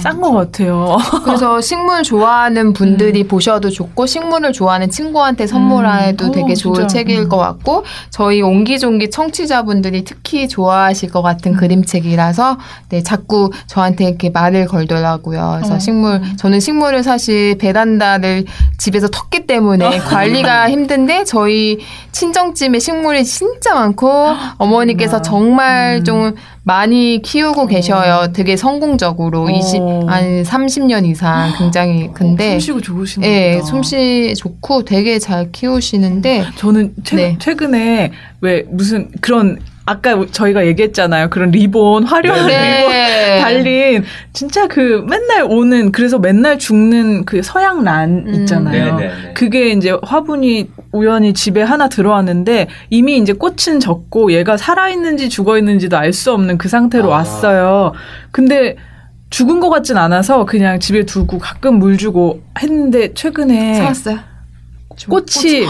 [0.00, 0.96] 싼 것 같아요.
[1.24, 6.32] 그래서 식물 좋아하는 분들이 보셔도 좋고 식물을 좋아하는 친구한테 선물해도 음.
[6.32, 6.86] 되게 어, 좋은 진짜.
[6.88, 7.28] 책일 음.
[7.28, 14.66] 것 같고 저희 옹기종기 청취자분들이 특히 좋아하실 것 같은 그림책이라서 네 자꾸 저한테 이렇게 말을
[14.66, 15.56] 걸더라고요.
[15.58, 15.78] 그래서 어.
[15.78, 18.44] 식물 저는 식물을 사실 베란다를
[18.78, 21.78] 집에서 텄기 때문에 관리가 힘든데 저희
[22.12, 24.28] 친정집에 식물이 진짜 많고
[24.58, 25.20] 어머니께서.
[25.22, 26.04] 정말 음.
[26.04, 28.32] 좀 많이 키우고 계셔요.
[28.32, 29.50] 되게 성공적으로 어.
[29.50, 33.66] 20, 한 30년 이상 굉장히 근데 숨쉬고 좋으신 예, 거다.
[33.66, 37.36] 솜씨 좋고 되게 잘 키우시는데 저는 최, 네.
[37.38, 41.28] 최근에 왜 무슨 그런 아까 저희가 얘기했잖아요.
[41.30, 42.78] 그런 리본 화려한 네.
[42.78, 43.40] 리본 네.
[43.40, 48.34] 달린 진짜 그 맨날 오는 그래서 맨날 죽는 그 서양 란 음.
[48.34, 48.96] 있잖아요.
[48.96, 49.34] 네, 네, 네.
[49.34, 55.58] 그게 이제 화분이 우연히 집에 하나 들어왔는데 이미 이제 꽃은 졌고 얘가 살아 있는지 죽어
[55.58, 57.16] 있는지도 알 수 없는 그 상태로 아.
[57.18, 57.92] 왔어요.
[58.30, 58.76] 근데
[59.30, 64.18] 죽은 것 같진 않아서 그냥 집에 두고 가끔 물 주고 했는데 최근에 살았어요.
[65.08, 65.64] 꽃이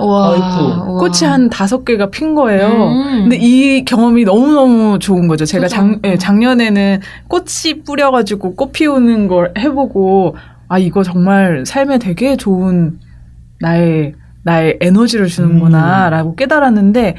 [0.00, 0.90] 와, 아이쿠.
[0.92, 1.00] 우와.
[1.00, 2.66] 꽃이 한 다섯 개가 핀 거예요.
[2.68, 3.20] 음.
[3.22, 5.44] 근데 이 경험이 너무 너무 좋은 거죠.
[5.44, 5.68] 제가.
[5.68, 10.36] 작, 예, 작년에는 꽃이 뿌려가지고 꽃 피우는 걸 해보고,
[10.68, 12.98] 아, 이거 정말 삶에 되게 좋은
[13.60, 16.10] 나의, 나의 에너지를 주는구나, 음.
[16.10, 17.16] 라고 깨달았는데,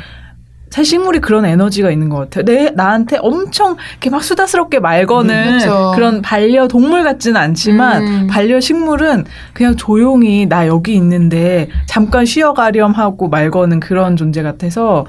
[0.70, 2.45] 사실 식물이 그런 에너지가 있는 것 같아요.
[2.45, 5.91] 내, 나한테 엄청 이렇게 막 수다스럽게 말 거는 음, 그쵸.
[5.95, 8.28] 그런 반려 동물 같지는 않지만, 음.
[8.30, 15.05] 반려 식물은 그냥 조용히 나 여기 있는데 잠깐 쉬어가렴 하고 말 거는 그런 존재 같아서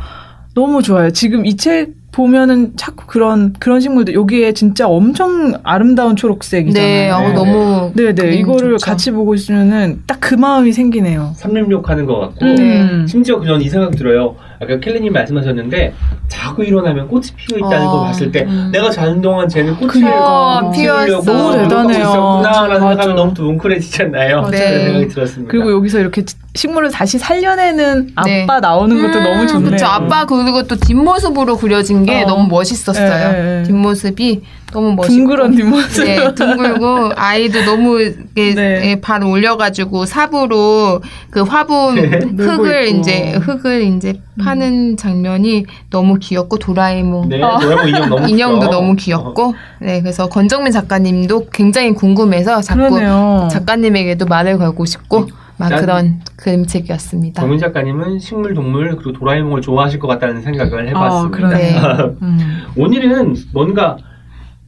[0.55, 1.11] 너무 좋아요.
[1.11, 6.89] 지금 이 책 보면은 자꾸 그런 그런 식물들 여기에 진짜 엄청 아름다운 초록색이잖아요.
[6.91, 7.33] 네, 어, 네.
[7.35, 8.33] 너무 네, 네.
[8.35, 8.85] 이거를 좋죠.
[8.87, 11.33] 같이 보고 있으면은 딱 그 마음이 생기네요.
[11.37, 13.07] 삼림욕하는 것 같고 음.
[13.09, 14.35] 심지어 그전 이 생각 들어요.
[14.61, 15.95] 아까 켈리님 말씀하셨는데
[16.29, 18.71] 자고 일어나면 꽃이 피어 있다는 어, 거 봤을 때 음.
[18.73, 20.71] 내가 자는 동안 쟤는 꽃을 그러니까.
[20.73, 21.25] 피우려고.
[21.25, 22.01] 너무 대단해요.
[22.01, 22.81] 있었구나라는.
[22.81, 24.43] 생각하면 너무 또 뭉클해지잖아요.
[24.43, 25.51] 그런 생각이 들었습니다.
[25.51, 26.25] 그리고 여기서 이렇게
[26.59, 28.47] 식물을 다시 살려내는 아빠 네.
[28.61, 29.67] 나오는 것도 너무 좋네요.
[29.67, 29.87] 그렇죠.
[29.87, 32.27] 아빠 그리고 또 뒷모습으로 그려진 게 어.
[32.27, 33.61] 너무 멋있었어요.
[33.61, 33.63] 예.
[33.65, 34.43] 뒷모습이
[34.73, 36.05] 너무 멋있고 둥그런 뒷모습.
[36.05, 38.91] 네, 둥글고 아이도 너무 이렇게 네.
[38.91, 41.01] 예, 발 올려가지고 삽으로
[41.31, 41.95] 그 화분
[42.37, 42.89] 놀고 흙을.
[42.89, 48.75] 이제 흙을 이제 파는 장면이 너무 귀엽고 도라에몽 네, 도라에몽 인형 너무 인형도 귀여워.
[48.75, 53.49] 너무 귀엽고 네 그래서 권정민 작가님도 굉장히 궁금해서 자꾸 그러네요.
[53.53, 55.29] 작가님에게도 말을 걸고 싶고
[55.59, 57.41] 막 난- 그런 그림책이었습니다.
[57.41, 61.47] 정민 작가님은 식물, 동물 그리고 도라에몽을 좋아하실 것 같다는 생각을 해봤습니다.
[61.49, 61.51] 아.
[61.51, 61.79] 네.
[62.23, 62.39] 음.
[62.77, 63.97] 오늘은 뭔가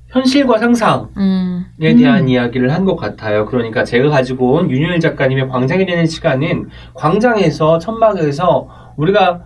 [0.09, 3.47] 현실과 상상에 음, 대한 이야기를 한 것 같아요.
[3.47, 9.43] 그러니까 제가 가지고 온 윤여일 작가님의 광장이 되는 시간은 광장에서 천막에서 우리가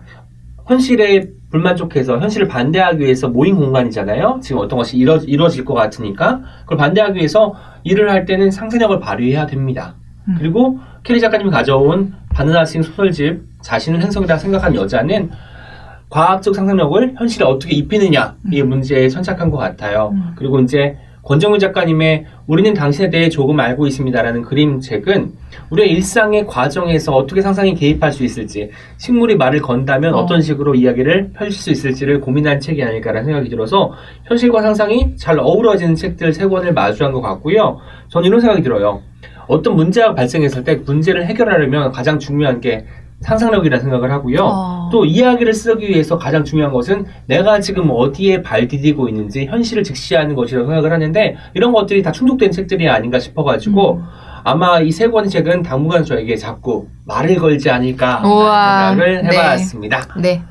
[0.67, 4.41] 현실에 불만족해서 현실을 반대하기 위해서 모인 공간이잖아요.
[4.43, 9.45] 지금 어떤 것이 이뤄, 이루어질 것 같으니까 그걸 반대하기 위해서 일을 할 때는 상상력을 발휘해야
[9.47, 9.97] 됩니다.
[10.29, 10.37] 음.
[10.39, 15.31] 그리고 캘리 작가님이 가져온 반다나 싱 소설집 자신을 행성이라 생각한 여자는
[16.09, 20.11] 과학적 상상력을 현실에 어떻게 입히느냐 이 문제에 천착한 것 같아요.
[20.13, 20.33] 음.
[20.37, 25.33] 그리고 이제 권정민 작가님의 우리는 당신에 대해 조금 알고 있습니다라는 그림책은
[25.71, 30.19] 우리의 일상의 과정에서 어떻게 상상이 개입할 수 있을지 식물이 말을 건다면 어.
[30.19, 30.27] 어.
[30.27, 33.93] 떤 식으로 이야기를 펼칠 수 있을지를 고민한 책이 아닐까라는 생각이 들어서
[34.25, 37.81] 현실과 상상이 잘 어우러지는 책들 세 권을 마주한 것 같고요.
[38.09, 39.01] 저는 이런 생각이 들어요.
[39.47, 42.87] 어떤 문제가 발생했을 때 문제를 해결하려면 가장 중요한 게
[43.21, 44.39] 상상력이라는 생각을 하고요.
[44.43, 44.89] 어.
[44.93, 50.35] 또 이야기를 쓰기 위해서 가장 중요한 것은 내가 지금 어디에 발 디디고 있는지 현실을 직시하는
[50.35, 54.03] 것이라고 생각을 하는데 이런 것들이 다 충족된 책들이 아닌가 싶어가지고
[54.47, 59.29] 아마 이 세 권의 책은 당분간 저에게 자꾸 말을 걸지 않을까 생각을 네.
[59.39, 60.07] 해봤습니다.
[60.21, 60.43] 네.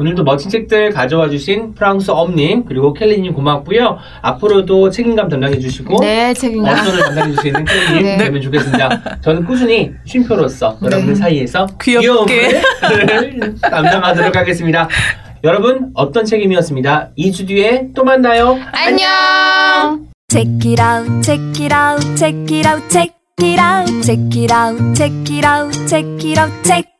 [0.00, 3.98] 오늘도 멋진 책들 가져와 주신 프랑스 엄님 그리고 켈리님 고맙고요.
[4.22, 6.72] 앞으로도 책임감 담당해 주시고 네, 책임감.
[6.72, 8.16] 어선을 담당해 주시는 켈리님 네.
[8.16, 9.18] 되면 좋겠습니다.
[9.20, 12.62] 저는 꾸준히 쉼표로서 여러분들 사이에서 귀엽게.
[13.60, 14.88] 담당하도록 하겠습니다.
[15.44, 17.10] 여러분 어떤 책임이었습니다.
[17.18, 18.58] 2주 뒤에 또 만나요.
[18.72, 20.08] 안녕!
[20.30, 24.94] Check it out, check it out, check it out, check it out, check it out,
[24.96, 26.99] check it out, check it out, check.